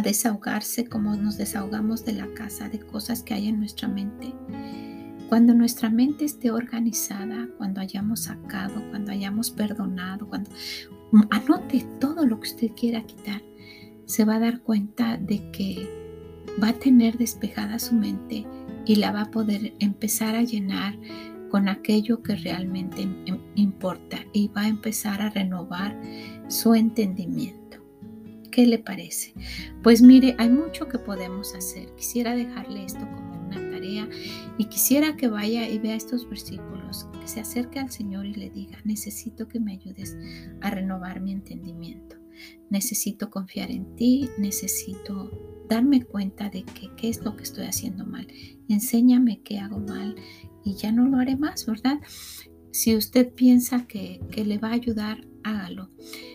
desahogarse 0.00 0.86
como 0.86 1.16
nos 1.16 1.36
desahogamos 1.36 2.04
de 2.04 2.12
la 2.12 2.32
casa, 2.34 2.68
de 2.68 2.80
cosas 2.80 3.22
que 3.22 3.34
hay 3.34 3.48
en 3.48 3.58
nuestra 3.58 3.88
mente. 3.88 4.32
Cuando 5.28 5.54
nuestra 5.54 5.90
mente 5.90 6.24
esté 6.24 6.50
organizada, 6.50 7.48
cuando 7.58 7.80
hayamos 7.80 8.24
sacado, 8.24 8.82
cuando 8.90 9.12
hayamos 9.12 9.50
perdonado, 9.50 10.28
cuando 10.28 10.50
anote 11.30 11.86
todo 12.00 12.26
lo 12.26 12.40
que 12.40 12.48
usted 12.48 12.70
quiera 12.76 13.02
quitar, 13.02 13.42
se 14.04 14.24
va 14.24 14.36
a 14.36 14.40
dar 14.40 14.60
cuenta 14.60 15.16
de 15.16 15.50
que 15.50 15.88
va 16.62 16.68
a 16.68 16.78
tener 16.78 17.18
despejada 17.18 17.78
su 17.78 17.94
mente 17.94 18.46
y 18.86 18.96
la 18.96 19.12
va 19.12 19.22
a 19.22 19.30
poder 19.30 19.74
empezar 19.80 20.36
a 20.36 20.42
llenar 20.42 20.96
con 21.50 21.68
aquello 21.68 22.22
que 22.22 22.36
realmente 22.36 23.08
importa 23.54 24.18
y 24.32 24.48
va 24.48 24.62
a 24.62 24.68
empezar 24.68 25.22
a 25.22 25.30
renovar 25.30 25.98
su 26.48 26.74
entendimiento. 26.74 27.65
¿Qué 28.56 28.66
le 28.66 28.78
parece? 28.78 29.34
Pues 29.82 30.00
mire, 30.00 30.34
hay 30.38 30.48
mucho 30.48 30.88
que 30.88 30.98
podemos 30.98 31.54
hacer. 31.54 31.94
Quisiera 31.94 32.34
dejarle 32.34 32.86
esto 32.86 33.00
como 33.00 33.44
una 33.48 33.56
tarea 33.70 34.08
y 34.56 34.64
quisiera 34.64 35.14
que 35.14 35.28
vaya 35.28 35.68
y 35.68 35.78
vea 35.78 35.94
estos 35.94 36.26
versículos, 36.26 37.06
que 37.20 37.28
se 37.28 37.40
acerque 37.40 37.80
al 37.80 37.90
Señor 37.90 38.24
y 38.24 38.32
le 38.32 38.48
diga, 38.48 38.78
necesito 38.82 39.46
que 39.46 39.60
me 39.60 39.74
ayudes 39.74 40.16
a 40.62 40.70
renovar 40.70 41.20
mi 41.20 41.32
entendimiento. 41.32 42.16
Necesito 42.70 43.28
confiar 43.28 43.70
en 43.70 43.94
ti, 43.94 44.30
necesito 44.38 45.30
darme 45.68 46.04
cuenta 46.04 46.48
de 46.48 46.62
que, 46.62 46.88
qué 46.96 47.10
es 47.10 47.22
lo 47.22 47.36
que 47.36 47.42
estoy 47.42 47.66
haciendo 47.66 48.06
mal. 48.06 48.26
Enséñame 48.70 49.42
qué 49.42 49.58
hago 49.58 49.80
mal 49.80 50.16
y 50.64 50.76
ya 50.76 50.92
no 50.92 51.04
lo 51.04 51.18
haré 51.18 51.36
más, 51.36 51.66
¿verdad? 51.66 51.98
Si 52.76 52.94
usted 52.94 53.32
piensa 53.32 53.86
que, 53.86 54.20
que 54.30 54.44
le 54.44 54.58
va 54.58 54.68
a 54.68 54.74
ayudar, 54.74 55.26
hágalo. 55.44 55.88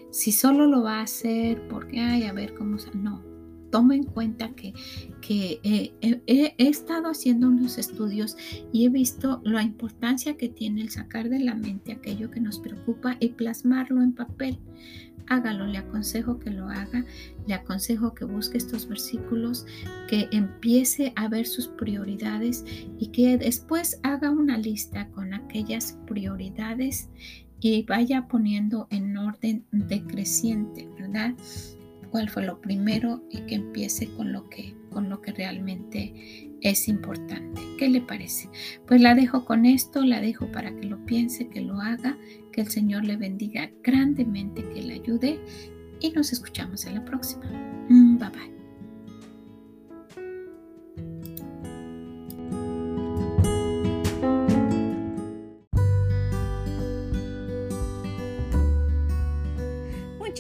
Si 0.10 0.32
solo 0.32 0.66
lo 0.66 0.82
va 0.82 0.98
a 0.98 1.04
hacer 1.04 1.68
porque, 1.68 2.00
ay, 2.00 2.24
a 2.24 2.34
ver 2.34 2.56
cómo... 2.56 2.78
No, 2.96 3.22
toma 3.70 3.96
en 3.96 4.06
cuenta 4.06 4.50
que, 4.56 4.74
que 5.22 5.60
eh, 5.64 5.94
he, 6.02 6.56
estado 6.58 7.12
haciendo 7.12 7.48
unos 7.48 7.78
estudios 7.78 8.38
y 8.74 8.88
he 8.88 8.90
visto 8.90 9.40
la 9.44 9.62
importancia 9.62 10.36
que 10.36 10.50
tiene 10.50 10.82
el 10.82 10.90
sacar 10.90 11.30
de 11.30 11.42
la 11.42 11.54
mente 11.54 11.92
aquello 11.92 12.32
que 12.32 12.42
nos 12.42 12.58
preocupa 12.58 13.18
y 13.20 13.30
plasmarlo 13.30 14.02
en 14.02 14.14
papel. 14.14 14.58
Hágalo, 15.28 15.66
le 15.66 15.78
aconsejo 15.78 16.40
que 16.40 16.50
lo 16.50 16.68
haga, 16.68 17.06
le 17.48 17.54
aconsejo 17.54 18.14
que 18.14 18.26
busque 18.26 18.58
estos 18.58 18.88
versículos, 18.88 19.66
que 20.08 20.28
empiece 20.32 21.14
a 21.16 21.28
ver 21.28 21.46
sus 21.46 21.68
prioridades 21.68 22.66
y 23.00 23.08
que 23.08 23.38
después 23.38 24.00
haga 24.04 24.30
una 24.30 24.58
lista 24.58 25.08
con 25.10 25.34
aquellas 25.34 25.98
prioridades 26.08 27.10
y 27.62 27.84
vaya 27.84 28.28
poniendo 28.28 28.88
en 28.90 29.16
orden 29.16 29.66
decreciente, 29.72 30.90
¿verdad? 30.98 31.36
¿Cuál 32.10 32.30
fue 32.30 32.46
lo 32.46 32.60
primero 32.60 33.24
y 33.30 33.42
que 33.42 33.56
empiece 33.56 34.08
con 34.18 34.34
lo 34.34 34.50
que, 34.50 34.76
con 34.90 35.10
lo 35.10 35.22
que 35.22 35.32
realmente 35.32 36.50
es 36.60 36.90
importante? 36.90 37.62
¿Qué 37.78 37.88
le 37.88 38.02
parece? 38.02 38.50
Pues 38.86 39.00
la 39.00 39.16
dejo 39.16 39.46
con 39.46 39.66
esto, 39.66 40.04
la 40.04 40.20
dejo 40.20 40.52
para 40.52 40.76
que 40.76 40.88
lo 40.88 41.06
piense, 41.06 41.48
que 41.48 41.62
lo 41.62 41.80
haga, 41.80 42.18
que 42.52 42.62
el 42.62 42.68
Señor 42.68 43.06
le 43.06 43.18
bendiga 43.18 43.72
grandemente, 43.84 44.68
que 44.70 44.82
le 44.82 44.94
ayude 44.96 45.40
y 46.00 46.12
nos 46.12 46.34
escuchamos 46.34 46.86
en 46.86 46.96
la 46.96 47.06
próxima. 47.06 47.46
Mm, 47.90 48.18
bye 48.18 48.30
bye. 48.30 48.61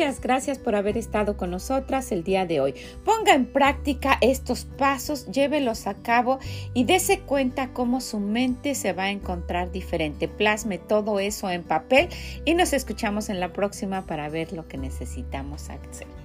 Muchas 0.01 0.19
gracias 0.19 0.57
por 0.57 0.73
haber 0.73 0.97
estado 0.97 1.37
con 1.37 1.51
nosotras 1.51 2.11
el 2.11 2.23
día 2.23 2.47
de 2.47 2.59
hoy. 2.59 2.73
Ponga 3.05 3.35
en 3.35 3.45
práctica 3.45 4.17
estos 4.21 4.65
pasos, 4.65 5.27
llévelos 5.27 5.85
a 5.85 5.93
cabo 5.93 6.39
y 6.73 6.85
dése 6.85 7.19
cuenta 7.19 7.71
cómo 7.71 8.01
su 8.01 8.19
mente 8.19 8.73
se 8.73 8.93
va 8.93 9.03
a 9.03 9.11
encontrar 9.11 9.71
diferente. 9.71 10.27
Plasme 10.27 10.79
todo 10.79 11.19
eso 11.19 11.51
en 11.51 11.61
papel 11.61 12.09
y 12.45 12.55
nos 12.55 12.73
escuchamos 12.73 13.29
en 13.29 13.39
la 13.39 13.53
próxima 13.53 14.07
para 14.07 14.27
ver 14.27 14.53
lo 14.53 14.67
que 14.67 14.79
necesitamos 14.79 15.69
hacer. 15.69 16.20